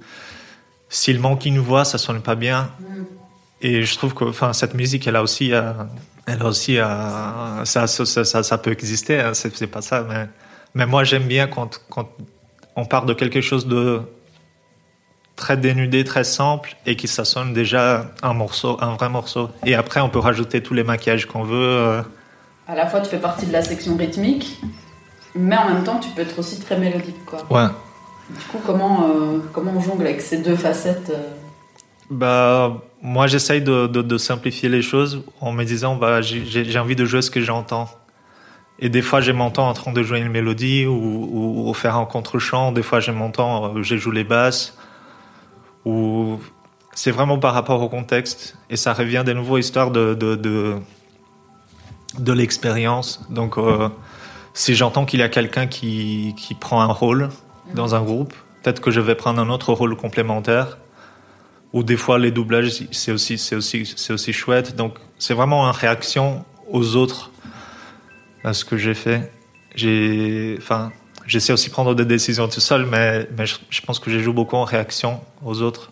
s'il 0.88 1.20
manque 1.20 1.46
une 1.46 1.60
voix, 1.60 1.84
ça 1.84 1.98
sonne 1.98 2.22
pas 2.22 2.36
bien. 2.36 2.72
Et 3.60 3.84
je 3.84 3.98
trouve 3.98 4.14
que, 4.14 4.24
enfin, 4.24 4.54
cette 4.54 4.76
musique, 4.76 5.08
elle 5.08 5.18
a 5.18 5.22
aussi, 5.22 5.52
euh, 5.52 5.74
elle 6.26 6.42
a 6.42 6.46
aussi, 6.46 6.78
euh, 6.78 7.66
ça, 7.66 7.86
ça, 7.86 8.06
ça, 8.06 8.44
ça, 8.44 8.58
peut 8.60 8.72
exister, 8.72 9.20
hein, 9.20 9.34
c'est 9.34 9.68
pas 9.68 9.82
ça, 9.82 10.06
mais, 10.08 10.30
mais 10.74 10.86
moi, 10.86 11.04
j'aime 11.04 11.28
bien 11.28 11.48
quand, 11.48 11.82
quand 11.90 12.08
on 12.78 12.86
part 12.86 13.06
de 13.06 13.14
quelque 13.14 13.42
chose 13.42 13.68
de 13.68 14.00
très 15.38 15.56
dénudé, 15.56 16.04
très 16.04 16.26
simple, 16.26 16.76
et 16.86 16.98
qui 16.98 17.08
ça 17.08 17.24
sonne 17.24 17.54
déjà 17.54 18.12
un 18.22 18.34
morceau, 18.34 18.78
un 18.82 18.96
vrai 18.96 19.08
morceau. 19.08 19.50
Et 19.66 19.76
après, 19.76 20.02
on 20.02 20.10
peut 20.10 20.20
rajouter 20.20 20.62
tous 20.62 20.74
les 20.74 20.84
maquillages 20.84 21.28
qu'on 21.28 21.44
veut. 21.44 21.56
Euh. 21.56 22.02
À 22.68 22.76
la 22.76 22.88
fois, 22.88 23.00
tu 23.00 23.10
fais 23.10 23.20
partie 23.20 23.46
de 23.46 23.54
la 23.54 23.62
section 23.62 23.96
rythmique, 23.96 24.60
mais 25.36 25.56
en 25.56 25.70
même 25.70 25.84
temps, 25.84 26.00
tu 26.00 26.10
peux 26.10 26.24
être 26.24 26.38
aussi 26.40 26.60
très 26.60 26.78
mélodique, 26.78 27.24
quoi. 27.26 27.40
Ouais. 27.50 27.70
Du 28.30 28.44
coup, 28.46 28.58
comment, 28.66 29.08
euh, 29.08 29.40
comment 29.54 29.72
on 29.78 29.80
jongle 29.80 30.06
avec 30.06 30.20
ces 30.20 30.40
deux 30.40 30.58
facettes 30.58 31.12
euh? 31.12 31.30
Bah, 32.10 32.82
moi, 33.02 33.28
j'essaye 33.28 33.62
de, 33.62 33.88
de, 33.88 34.18
simplifier 34.18 34.70
les 34.70 34.82
choses 34.82 35.24
en 35.40 35.52
me 35.52 35.64
disant, 35.64 35.96
bah, 35.96 36.22
j'ai 36.22 36.80
envie 36.80 36.96
de 36.96 37.06
jouer 37.06 37.22
ce 37.22 37.30
que 37.30 37.42
j'entends. 37.42 37.90
Et 38.80 38.90
des 38.90 39.02
fois, 39.02 39.22
j'ai 39.22 39.34
mon 39.34 39.50
temps 39.50 39.70
en 39.70 39.74
train 39.74 39.92
de 39.92 40.04
jouer 40.04 40.20
une 40.20 40.30
mélodie 40.30 40.86
ou, 40.86 41.68
ou, 41.68 41.74
faire 41.74 41.98
un 41.98 42.06
contre-champ. 42.06 42.72
Des 42.72 42.84
fois, 42.84 43.00
j'ai 43.00 43.12
mon 43.12 43.30
temps, 43.30 43.82
je 43.82 43.98
joue 43.98 44.12
les 44.12 44.24
basses 44.24 44.77
où 45.88 46.40
c'est 46.94 47.12
vraiment 47.12 47.40
par 47.40 47.54
rapport 47.54 47.82
au 47.82 47.88
contexte 47.88 48.58
et 48.70 48.76
ça 48.76 48.94
revient 48.94 49.24
de 49.26 49.32
nouveau 49.32 49.58
histoire 49.58 49.90
de, 49.90 50.14
de, 50.16 50.82
l'expérience. 52.34 53.22
Donc, 53.30 53.58
euh, 53.58 53.88
si 54.54 54.76
j'entends 54.76 55.06
qu'il 55.06 55.22
y 55.22 55.24
a 55.24 55.30
quelqu'un 55.30 55.68
qui, 55.68 56.36
qui 56.38 56.56
prend 56.56 56.82
un 56.82 56.92
rôle 56.92 57.30
dans 57.74 57.96
un 57.96 58.02
groupe, 58.02 58.34
peut-être 58.62 58.82
que 58.82 58.92
je 58.92 59.00
vais 59.00 59.16
prendre 59.16 59.40
un 59.40 59.50
autre 59.50 59.72
rôle 59.72 59.96
complémentaire. 59.96 60.78
Ou 61.74 61.84
des 61.84 61.98
fois, 61.98 62.18
les 62.18 62.32
doublages, 62.32 62.82
c'est 62.92 63.12
aussi, 63.12 63.34
aussi, 63.54 63.86
c'est 63.86 64.14
aussi 64.14 64.34
chouette. 64.34 64.76
Donc, 64.76 64.96
c'est 65.20 65.34
vraiment 65.34 65.66
une 65.66 65.76
réaction 65.76 66.44
aux 66.70 66.96
autres 66.96 67.32
à 68.44 68.54
ce 68.54 68.66
que 68.66 68.78
j'ai 68.78 68.94
fait. 68.94 69.32
J'ai, 69.76 70.56
enfin, 70.58 70.92
J'essaie 71.28 71.52
aussi 71.52 71.68
de 71.68 71.74
prendre 71.74 71.94
des 71.94 72.06
décisions 72.06 72.48
tout 72.48 72.62
seul, 72.62 72.86
mais, 72.86 73.28
mais 73.38 73.46
je, 73.46 73.82
pense 73.82 74.00
que 74.00 74.10
je 74.10 74.18
joue 74.20 74.32
beaucoup 74.32 74.56
en 74.56 74.64
réaction 74.64 75.20
aux 75.44 75.62
autres. 75.62 75.92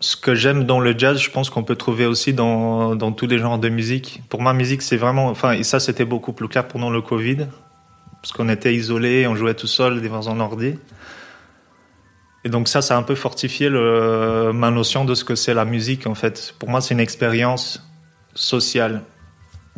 Ce 0.00 0.16
que 0.16 0.34
j'aime 0.34 0.64
dans 0.64 0.80
le 0.80 0.98
jazz, 0.98 1.18
je 1.18 1.30
pense 1.30 1.48
qu'on 1.48 1.62
peut 1.62 1.76
trouver 1.76 2.06
aussi 2.06 2.34
dans, 2.34 2.96
dans 2.96 3.12
tous 3.12 3.28
les 3.28 3.38
genres 3.38 3.60
de 3.60 3.68
musique. 3.68 4.22
Pour 4.28 4.42
ma 4.42 4.52
musique, 4.52 4.82
c'est 4.82 4.96
vraiment, 4.96 5.28
enfin, 5.28 5.52
et 5.52 5.62
ça, 5.62 5.78
c'était 5.78 6.04
beaucoup 6.04 6.32
plus 6.32 6.48
clair 6.48 6.66
pendant 6.66 6.90
le 6.90 7.00
Covid, 7.00 7.46
parce 8.20 8.32
qu'on 8.32 8.48
était 8.48 8.74
isolés, 8.74 9.28
on 9.28 9.36
jouait 9.36 9.54
tout 9.54 9.68
seul 9.68 10.02
devant 10.02 10.28
un 10.28 10.40
ordi. 10.40 10.74
Et 12.44 12.48
donc 12.48 12.66
ça, 12.66 12.82
ça 12.82 12.96
a 12.96 12.98
un 12.98 13.04
peu 13.04 13.14
fortifié 13.14 13.70
ma 13.70 14.72
notion 14.72 15.04
de 15.04 15.14
ce 15.14 15.24
que 15.24 15.36
c'est 15.36 15.54
la 15.54 15.64
musique, 15.64 16.08
en 16.08 16.16
fait. 16.16 16.52
Pour 16.58 16.68
moi, 16.68 16.80
c'est 16.80 16.94
une 16.94 17.00
expérience 17.00 17.88
sociale. 18.34 19.02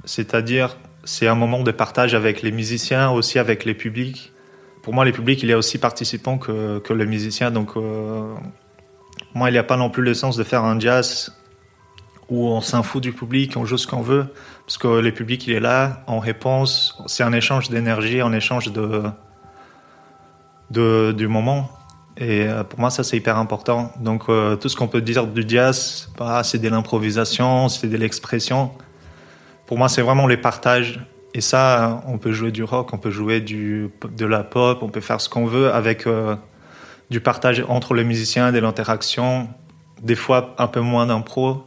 C'est-à-dire, 0.06 0.78
c'est 1.04 1.26
un 1.26 1.34
moment 1.34 1.62
de 1.62 1.70
partage 1.70 2.14
avec 2.14 2.40
les 2.40 2.50
musiciens, 2.50 3.10
aussi 3.10 3.38
avec 3.38 3.66
les 3.66 3.74
publics 3.74 4.32
pour 4.82 4.94
moi, 4.94 5.04
les 5.04 5.12
publics, 5.12 5.42
il 5.42 5.52
a 5.52 5.58
aussi 5.58 5.78
participants 5.78 6.38
que, 6.38 6.78
que 6.78 6.92
le 6.92 7.04
musicien. 7.04 7.50
Donc, 7.50 7.76
euh, 7.76 8.34
moi, 9.34 9.50
il 9.50 9.52
n'y 9.52 9.58
a 9.58 9.64
pas 9.64 9.76
non 9.76 9.90
plus 9.90 10.02
le 10.02 10.14
sens 10.14 10.36
de 10.36 10.44
faire 10.44 10.64
un 10.64 10.78
jazz 10.78 11.34
où 12.28 12.46
on 12.46 12.60
s'en 12.60 12.82
du 13.00 13.12
public, 13.12 13.56
on 13.56 13.64
joue 13.64 13.78
ce 13.78 13.86
qu'on 13.86 14.02
veut, 14.02 14.26
parce 14.66 14.76
que 14.76 14.88
le 14.88 15.12
public, 15.12 15.46
il 15.46 15.54
est 15.54 15.60
là, 15.60 16.02
en 16.06 16.18
réponse, 16.18 17.02
c'est 17.06 17.22
un 17.22 17.32
échange 17.32 17.70
d'énergie, 17.70 18.20
un 18.20 18.32
échange 18.32 18.70
de, 18.70 19.04
du 21.12 21.26
moment. 21.26 21.70
Et 22.18 22.46
euh, 22.46 22.64
pour 22.64 22.80
moi, 22.80 22.90
ça, 22.90 23.02
c'est 23.02 23.16
hyper 23.16 23.38
important. 23.38 23.92
Donc, 24.00 24.24
euh, 24.28 24.56
tout 24.56 24.68
ce 24.68 24.76
qu'on 24.76 24.88
peut 24.88 25.00
dire 25.00 25.26
du 25.26 25.44
jazz, 25.46 26.10
bah, 26.18 26.42
c'est 26.44 26.58
de 26.58 26.68
l'improvisation, 26.68 27.68
c'est 27.68 27.86
de 27.86 27.96
l'expression. 27.96 28.72
Pour 29.66 29.78
moi, 29.78 29.88
c'est 29.88 30.02
vraiment 30.02 30.26
les 30.26 30.36
partages 30.36 31.00
et 31.34 31.40
ça, 31.40 32.02
on 32.06 32.18
peut 32.18 32.32
jouer 32.32 32.50
du 32.52 32.64
rock, 32.64 32.92
on 32.92 32.98
peut 32.98 33.10
jouer 33.10 33.40
du, 33.40 33.90
de 34.16 34.26
la 34.26 34.44
pop, 34.44 34.82
on 34.82 34.88
peut 34.88 35.00
faire 35.00 35.20
ce 35.20 35.28
qu'on 35.28 35.44
veut 35.44 35.72
avec 35.72 36.06
euh, 36.06 36.36
du 37.10 37.20
partage 37.20 37.62
entre 37.68 37.94
les 37.94 38.04
musiciens, 38.04 38.50
de 38.50 38.58
l'interaction, 38.58 39.48
des 40.02 40.14
fois 40.14 40.54
un 40.58 40.68
peu 40.68 40.80
moins 40.80 41.06
d'impro. 41.06 41.64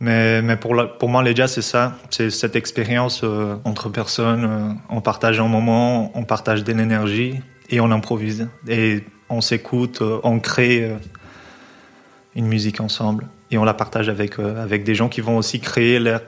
Mais, 0.00 0.42
mais 0.42 0.56
pour, 0.56 0.74
pour 0.98 1.08
moi, 1.08 1.22
les 1.22 1.34
jazz, 1.34 1.52
c'est 1.52 1.62
ça. 1.62 1.96
C'est 2.10 2.28
cette 2.28 2.56
expérience 2.56 3.22
euh, 3.24 3.56
entre 3.64 3.88
personnes. 3.88 4.44
Euh, 4.44 4.72
on 4.90 5.00
partage 5.00 5.40
un 5.40 5.48
moment, 5.48 6.10
on 6.14 6.24
partage 6.24 6.64
de 6.64 6.72
l'énergie 6.72 7.40
et 7.70 7.80
on 7.80 7.90
improvise. 7.92 8.48
Et 8.68 9.04
on 9.30 9.40
s'écoute, 9.40 10.02
on 10.22 10.38
crée 10.38 10.92
une 12.34 12.46
musique 12.46 12.80
ensemble. 12.80 13.28
Et 13.50 13.58
on 13.58 13.64
la 13.64 13.74
partage 13.74 14.08
avec, 14.08 14.38
avec 14.38 14.84
des 14.84 14.94
gens 14.94 15.08
qui 15.08 15.20
vont 15.20 15.36
aussi 15.36 15.60
créer 15.60 15.98
leur 15.98 16.20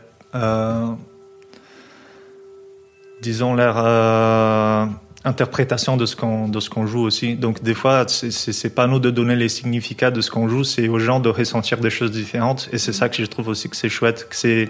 disons, 3.22 3.54
leur 3.54 3.76
euh, 3.78 4.86
interprétation 5.24 5.96
de 5.96 6.06
ce 6.06 6.16
qu'on 6.16 6.48
de 6.48 6.86
joue 6.86 7.02
aussi. 7.02 7.36
Donc 7.36 7.62
des 7.62 7.74
fois, 7.74 8.06
c'est 8.08 8.74
pas 8.74 8.86
nous 8.86 8.98
de 8.98 9.10
donner 9.10 9.36
les 9.36 9.48
significats 9.48 10.10
de 10.10 10.20
ce 10.20 10.30
qu'on 10.30 10.48
joue, 10.48 10.64
c'est 10.64 10.88
aux 10.88 10.98
gens 10.98 11.20
de 11.20 11.28
ressentir 11.28 11.78
des 11.78 11.90
choses 11.90 12.10
différentes. 12.10 12.68
Et 12.72 12.78
c'est 12.78 12.92
ça 12.92 13.08
que 13.08 13.16
je 13.16 13.26
trouve 13.26 13.48
aussi 13.48 13.68
que 13.68 13.76
c'est 13.76 13.88
chouette, 13.88 14.28
que 14.28 14.36
c'est 14.36 14.68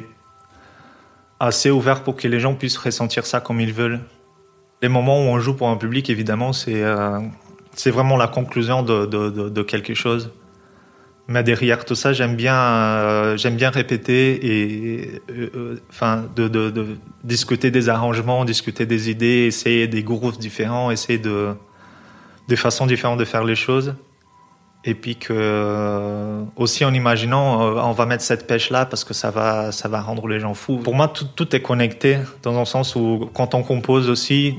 assez 1.41 1.71
ouvert 1.71 2.03
pour 2.03 2.17
que 2.17 2.27
les 2.27 2.41
gens 2.41 2.55
puissent 2.55 2.79
ressentir 2.79 3.27
ça 3.27 3.41
comme 3.41 3.61
ils 3.61 3.73
veulent. 3.73 4.01
Les 4.83 4.89
moments 4.89 5.19
où 5.19 5.27
on 5.27 5.39
joue 5.39 5.55
pour 5.55 5.69
un 5.69 5.77
public, 5.77 6.09
évidemment, 6.11 6.53
c'est 6.53 6.83
euh, 6.83 7.19
vraiment 7.87 8.17
la 8.17 8.29
conclusion 8.29 8.83
de, 8.83 9.07
de, 9.07 9.63
quelque 9.63 9.95
chose. 9.95 10.31
Mais 11.31 11.43
derrière 11.43 11.85
tout 11.85 11.95
ça, 11.95 12.15
j'aime 12.15 12.37
bien, 12.37 12.57
euh, 12.57 13.37
j'aime 13.37 13.57
bien 13.57 13.69
répéter 13.69 14.47
et, 14.47 15.23
euh, 15.31 15.79
enfin, 15.91 16.25
de, 16.35 16.97
discuter 17.23 17.71
des 17.71 17.91
arrangements, 17.91 18.47
discuter 18.47 18.87
des 18.87 19.11
idées, 19.11 19.45
essayer 19.47 19.87
des 19.89 20.03
grooves 20.03 20.39
différents, 20.39 20.91
essayer 20.91 21.19
de, 21.19 21.55
des 22.49 22.57
façons 22.57 22.87
différentes 22.87 23.19
de 23.19 23.27
faire 23.27 23.45
les 23.45 23.57
choses. 23.57 23.95
Et 24.85 24.95
puis 24.95 25.17
que 25.17 25.35
euh, 25.37 26.45
aussi 26.57 26.87
en 26.87 26.95
imaginant, 26.95 27.61
on 27.61 27.93
va 27.93 28.07
mettre 28.07 28.25
cette 28.25 28.47
pêche 28.47 28.71
là 28.71 28.87
parce 28.87 29.05
que 29.05 29.13
ça 29.13 29.31
va, 29.31 29.71
ça 29.71 29.89
va 29.89 30.01
rendre 30.01 30.29
les 30.29 30.41
gens 30.41 30.55
fous. 30.55 30.79
Pour 30.79 30.95
moi, 30.95 31.09
tout, 31.09 31.27
tout 31.37 31.55
est 31.55 31.61
connecté 31.61 32.21
dans 32.43 32.59
un 32.59 32.65
sens 32.65 32.97
où 32.97 33.29
quand 33.35 33.55
on 33.55 33.63
compose 33.63 34.09
aussi 34.09 34.55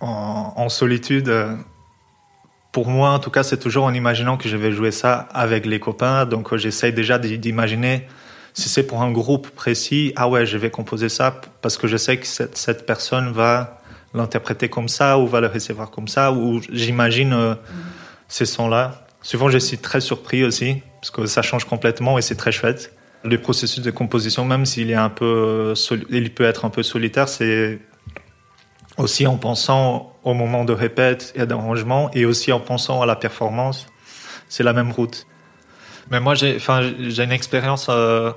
en, 0.00 0.68
solitude, 0.68 1.32
pour 2.72 2.88
moi 2.88 3.10
en 3.10 3.18
tout 3.18 3.30
cas, 3.30 3.42
c'est 3.42 3.58
toujours 3.58 3.84
en 3.84 3.94
imaginant 3.94 4.36
que 4.36 4.48
je 4.48 4.56
vais 4.56 4.72
jouer 4.72 4.90
ça 4.90 5.28
avec 5.32 5.66
les 5.66 5.78
copains. 5.78 6.24
Donc 6.26 6.56
j'essaye 6.56 6.92
déjà 6.92 7.18
d'imaginer 7.18 8.06
si 8.54 8.68
c'est 8.68 8.82
pour 8.82 9.02
un 9.02 9.10
groupe 9.10 9.48
précis, 9.50 10.12
ah 10.16 10.28
ouais, 10.28 10.44
je 10.44 10.58
vais 10.58 10.70
composer 10.70 11.08
ça 11.08 11.40
parce 11.62 11.78
que 11.78 11.86
je 11.86 11.96
sais 11.96 12.18
que 12.18 12.26
cette, 12.26 12.56
cette 12.56 12.86
personne 12.86 13.32
va 13.32 13.78
l'interpréter 14.14 14.68
comme 14.68 14.88
ça 14.88 15.18
ou 15.18 15.26
va 15.26 15.40
le 15.40 15.46
recevoir 15.46 15.90
comme 15.90 16.08
ça 16.08 16.32
ou 16.32 16.60
j'imagine 16.70 17.32
euh, 17.32 17.54
ces 18.28 18.44
sons-là. 18.44 19.06
Souvent, 19.22 19.48
je 19.48 19.58
suis 19.58 19.78
très 19.78 20.00
surpris 20.00 20.44
aussi 20.44 20.82
parce 21.00 21.10
que 21.10 21.26
ça 21.26 21.40
change 21.42 21.64
complètement 21.64 22.18
et 22.18 22.22
c'est 22.22 22.34
très 22.34 22.52
chouette. 22.52 22.94
Le 23.24 23.38
processus 23.40 23.82
de 23.82 23.90
composition, 23.90 24.44
même 24.44 24.66
s'il 24.66 24.90
est 24.90 24.94
un 24.94 25.08
peu, 25.08 25.74
il 26.10 26.34
peut 26.34 26.44
être 26.44 26.64
un 26.64 26.70
peu 26.70 26.82
solitaire, 26.82 27.28
c'est 27.28 27.78
aussi 28.98 29.26
en 29.26 29.36
pensant 29.36 30.11
au 30.24 30.34
moment 30.34 30.64
de 30.64 30.72
répète 30.72 31.32
et 31.34 31.46
d'arrangement 31.46 32.10
et 32.12 32.24
aussi 32.24 32.52
en 32.52 32.60
pensant 32.60 33.02
à 33.02 33.06
la 33.06 33.16
performance. 33.16 33.86
C'est 34.48 34.62
la 34.62 34.72
même 34.72 34.92
route. 34.92 35.26
Mais 36.10 36.20
moi, 36.20 36.34
j'ai, 36.34 36.56
enfin, 36.56 36.82
j'ai 36.98 37.24
une 37.24 37.32
expérience 37.32 37.86
euh, 37.88 38.32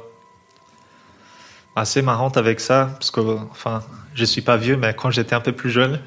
assez 1.75 2.01
marrante 2.01 2.37
avec 2.37 2.59
ça 2.59 2.89
parce 2.93 3.11
que, 3.11 3.21
enfin, 3.51 3.83
je 4.13 4.25
suis 4.25 4.41
pas 4.41 4.57
vieux, 4.57 4.77
mais 4.77 4.93
quand 4.93 5.09
j'étais 5.11 5.35
un 5.35 5.41
peu 5.41 5.51
plus 5.51 5.69
jeune, 5.69 5.99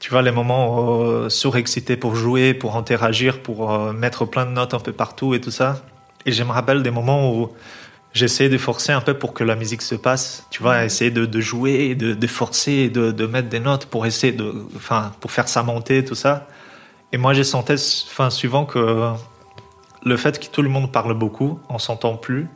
tu 0.00 0.10
vois, 0.10 0.22
les 0.22 0.30
moments 0.30 1.02
euh, 1.02 1.28
surexcités 1.28 1.96
pour 1.96 2.16
jouer, 2.16 2.54
pour 2.54 2.76
interagir, 2.76 3.42
pour 3.42 3.70
euh, 3.70 3.92
mettre 3.92 4.24
plein 4.24 4.46
de 4.46 4.52
notes 4.52 4.72
un 4.72 4.78
peu 4.78 4.92
partout 4.92 5.34
et 5.34 5.40
tout 5.40 5.50
ça. 5.50 5.84
Et 6.24 6.32
je 6.32 6.42
me 6.42 6.50
rappelle 6.50 6.82
des 6.82 6.90
moments 6.90 7.30
où 7.32 7.52
j'essayais 8.12 8.50
de 8.50 8.58
forcer 8.58 8.92
un 8.92 9.00
peu 9.00 9.14
pour 9.14 9.34
que 9.34 9.44
la 9.44 9.56
musique 9.56 9.82
se 9.82 9.94
passe, 9.94 10.46
tu 10.50 10.62
vois, 10.62 10.84
essayer 10.84 11.10
de, 11.10 11.26
de 11.26 11.40
jouer, 11.40 11.94
de, 11.94 12.14
de 12.14 12.26
forcer, 12.26 12.88
de, 12.88 13.12
de 13.12 13.26
mettre 13.26 13.48
des 13.48 13.60
notes 13.60 13.86
pour 13.86 14.06
essayer 14.06 14.32
de, 14.32 14.66
enfin, 14.76 15.12
pour 15.20 15.30
faire 15.30 15.48
ça 15.48 15.62
monter, 15.62 16.04
tout 16.04 16.14
ça. 16.14 16.48
Et 17.12 17.18
moi, 17.18 17.34
j'ai 17.34 17.44
senti, 17.44 17.72
enfin, 18.10 18.30
suivant 18.30 18.64
que 18.64 19.12
le 20.04 20.16
fait 20.16 20.38
que 20.38 20.46
tout 20.46 20.62
le 20.62 20.68
monde 20.68 20.90
parle 20.92 21.14
beaucoup, 21.14 21.60
on 21.68 21.78
s'entend 21.78 22.16
plus. 22.16 22.48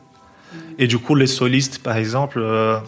Et 0.77 0.87
du 0.87 0.97
coup, 0.97 1.15
les 1.15 1.27
solistes, 1.27 1.79
par 1.83 1.97
exemple, 1.97 2.39
euh, 2.39 2.79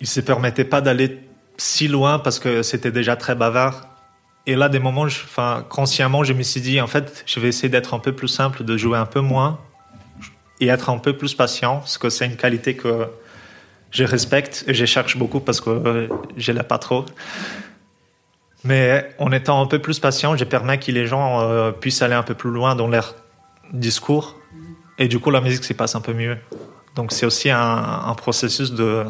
ils 0.00 0.06
se 0.06 0.20
permettaient 0.20 0.64
pas 0.64 0.80
d'aller 0.80 1.20
si 1.56 1.88
loin 1.88 2.18
parce 2.18 2.38
que 2.38 2.62
c'était 2.62 2.90
déjà 2.90 3.16
très 3.16 3.34
bavard. 3.34 3.88
Et 4.46 4.54
là, 4.54 4.68
des 4.68 4.78
moments, 4.78 5.02
enfin, 5.02 5.64
consciemment, 5.68 6.22
je 6.22 6.32
me 6.32 6.42
suis 6.42 6.60
dit, 6.60 6.80
en 6.80 6.86
fait, 6.86 7.24
je 7.26 7.40
vais 7.40 7.48
essayer 7.48 7.68
d'être 7.68 7.94
un 7.94 7.98
peu 7.98 8.12
plus 8.12 8.28
simple, 8.28 8.64
de 8.64 8.76
jouer 8.76 8.98
un 8.98 9.06
peu 9.06 9.20
moins 9.20 9.58
et 10.60 10.68
être 10.68 10.90
un 10.90 10.98
peu 10.98 11.16
plus 11.16 11.34
patient, 11.34 11.78
parce 11.78 11.98
que 11.98 12.08
c'est 12.08 12.26
une 12.26 12.36
qualité 12.36 12.76
que 12.76 13.08
je 13.90 14.04
respecte 14.04 14.64
et 14.66 14.74
je 14.74 14.84
cherche 14.84 15.16
beaucoup 15.16 15.40
parce 15.40 15.60
que 15.60 16.08
je 16.36 16.52
l'ai 16.52 16.62
pas 16.62 16.78
trop. 16.78 17.04
Mais 18.64 19.14
en 19.18 19.30
étant 19.32 19.62
un 19.62 19.66
peu 19.66 19.78
plus 19.78 20.00
patient, 20.00 20.36
je 20.36 20.44
permets 20.44 20.78
que 20.78 20.90
les 20.90 21.06
gens 21.06 21.40
euh, 21.40 21.70
puissent 21.70 22.02
aller 22.02 22.14
un 22.14 22.24
peu 22.24 22.34
plus 22.34 22.50
loin 22.50 22.74
dans 22.74 22.88
leur 22.88 23.14
discours. 23.72 24.36
Et 24.98 25.08
du 25.08 25.20
coup, 25.20 25.30
la 25.30 25.40
musique 25.40 25.64
s'y 25.64 25.74
passe 25.74 25.94
un 25.94 26.00
peu 26.00 26.12
mieux. 26.12 26.36
Donc, 26.96 27.12
c'est 27.12 27.26
aussi 27.26 27.50
un, 27.50 28.14
processus 28.16 28.72
de 28.72 29.04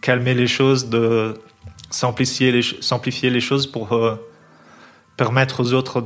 calmer 0.00 0.34
les 0.34 0.46
choses, 0.46 0.90
de 0.90 1.34
simplifier 1.90 2.52
les, 2.52 2.62
simplifier 2.62 3.30
les 3.30 3.40
choses 3.40 3.66
pour 3.66 3.94
euh, 3.94 4.16
permettre 5.16 5.60
aux 5.60 5.72
autres 5.72 6.00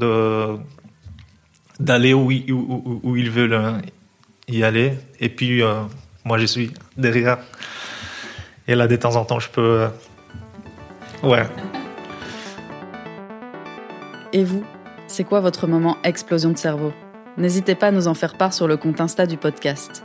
d'aller 1.80 2.14
où, 2.14 2.30
ils 2.30 3.30
veulent 3.30 3.52
euh, 3.52 3.72
y 4.48 4.64
aller. 4.64 4.94
Et 5.20 5.28
puis, 5.28 5.62
euh, 5.62 5.82
moi, 6.24 6.38
je 6.38 6.46
suis 6.46 6.72
derrière. 6.96 7.38
Et 8.66 8.74
là, 8.74 8.86
de 8.86 8.96
temps 8.96 9.16
en 9.16 9.24
temps, 9.24 9.40
je 9.40 9.48
peux... 9.48 9.80
Euh, 9.82 9.88
ouais. 11.22 11.46
Et 14.32 14.44
vous, 14.44 14.64
c'est 15.06 15.24
quoi 15.24 15.40
votre 15.40 15.66
moment 15.66 15.96
explosion 16.04 16.50
de 16.50 16.58
cerveau? 16.58 16.92
N'hésitez 17.36 17.74
pas 17.74 17.88
à 17.88 17.90
nous 17.90 18.08
en 18.08 18.14
faire 18.14 18.36
part 18.36 18.52
sur 18.52 18.66
le 18.66 18.76
compte 18.76 19.00
Insta 19.00 19.26
du 19.26 19.36
podcast. 19.36 20.04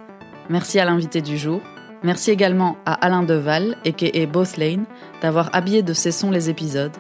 Merci 0.50 0.80
à 0.80 0.86
l'invité 0.86 1.22
du 1.22 1.38
jour. 1.38 1.62
Merci 2.04 2.32
également 2.32 2.78
à 2.86 2.94
Alain 2.94 3.24
Deval, 3.24 3.78
a.k.a. 3.86 4.26
Both 4.26 4.58
Lane, 4.58 4.86
d'avoir 5.22 5.54
habillé 5.56 5.84
de 5.84 5.94
ses 5.94 6.12
sons 6.12 6.32
les 6.32 6.50
épisodes, 6.50 6.92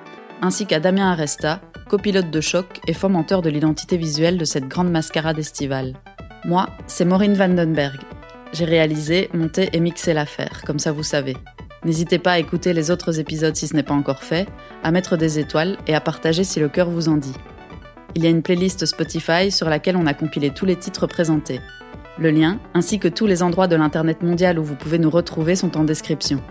ainsi 0.41 0.65
qu'à 0.65 0.79
Damien 0.79 1.11
Aresta, 1.11 1.59
copilote 1.89 2.31
de 2.31 2.41
choc 2.41 2.65
et 2.87 2.93
fomenteur 2.93 3.41
de 3.41 3.49
l'identité 3.49 3.97
visuelle 3.97 4.37
de 4.37 4.45
cette 4.45 4.67
grande 4.67 4.89
mascarade 4.89 5.39
estivale. 5.39 5.93
Moi, 6.45 6.69
c'est 6.87 7.05
Maureen 7.05 7.33
Vandenberg. 7.35 7.99
J'ai 8.51 8.65
réalisé, 8.65 9.29
monté 9.33 9.69
et 9.73 9.79
mixé 9.79 10.13
l'affaire, 10.13 10.61
comme 10.65 10.79
ça 10.79 10.91
vous 10.91 11.03
savez. 11.03 11.37
N'hésitez 11.85 12.19
pas 12.19 12.33
à 12.33 12.39
écouter 12.39 12.73
les 12.73 12.91
autres 12.91 13.19
épisodes 13.19 13.55
si 13.55 13.67
ce 13.67 13.75
n'est 13.75 13.83
pas 13.83 13.93
encore 13.93 14.23
fait, 14.23 14.47
à 14.83 14.91
mettre 14.91 15.17
des 15.17 15.39
étoiles 15.39 15.77
et 15.87 15.95
à 15.95 16.01
partager 16.01 16.43
si 16.43 16.59
le 16.59 16.69
cœur 16.69 16.89
vous 16.89 17.09
en 17.09 17.17
dit. 17.17 17.33
Il 18.15 18.23
y 18.23 18.27
a 18.27 18.29
une 18.29 18.43
playlist 18.43 18.85
Spotify 18.85 19.51
sur 19.51 19.69
laquelle 19.69 19.97
on 19.97 20.05
a 20.05 20.13
compilé 20.13 20.51
tous 20.51 20.65
les 20.65 20.75
titres 20.75 21.07
présentés. 21.07 21.61
Le 22.19 22.29
lien, 22.29 22.59
ainsi 22.73 22.99
que 22.99 23.07
tous 23.07 23.25
les 23.25 23.41
endroits 23.41 23.67
de 23.67 23.75
l'Internet 23.75 24.21
mondial 24.21 24.59
où 24.59 24.63
vous 24.63 24.75
pouvez 24.75 24.99
nous 24.99 25.09
retrouver, 25.09 25.55
sont 25.55 25.77
en 25.77 25.83
description. 25.83 26.41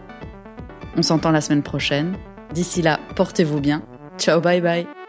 On 0.97 1.03
s'entend 1.03 1.31
la 1.31 1.41
semaine 1.41 1.63
prochaine. 1.63 2.17
D'ici 2.53 2.83
là, 2.83 2.99
portez-vous 3.15 3.61
bien. 3.61 3.83
Ciao, 4.19 4.41
bye 4.41 4.61
bye 4.61 5.02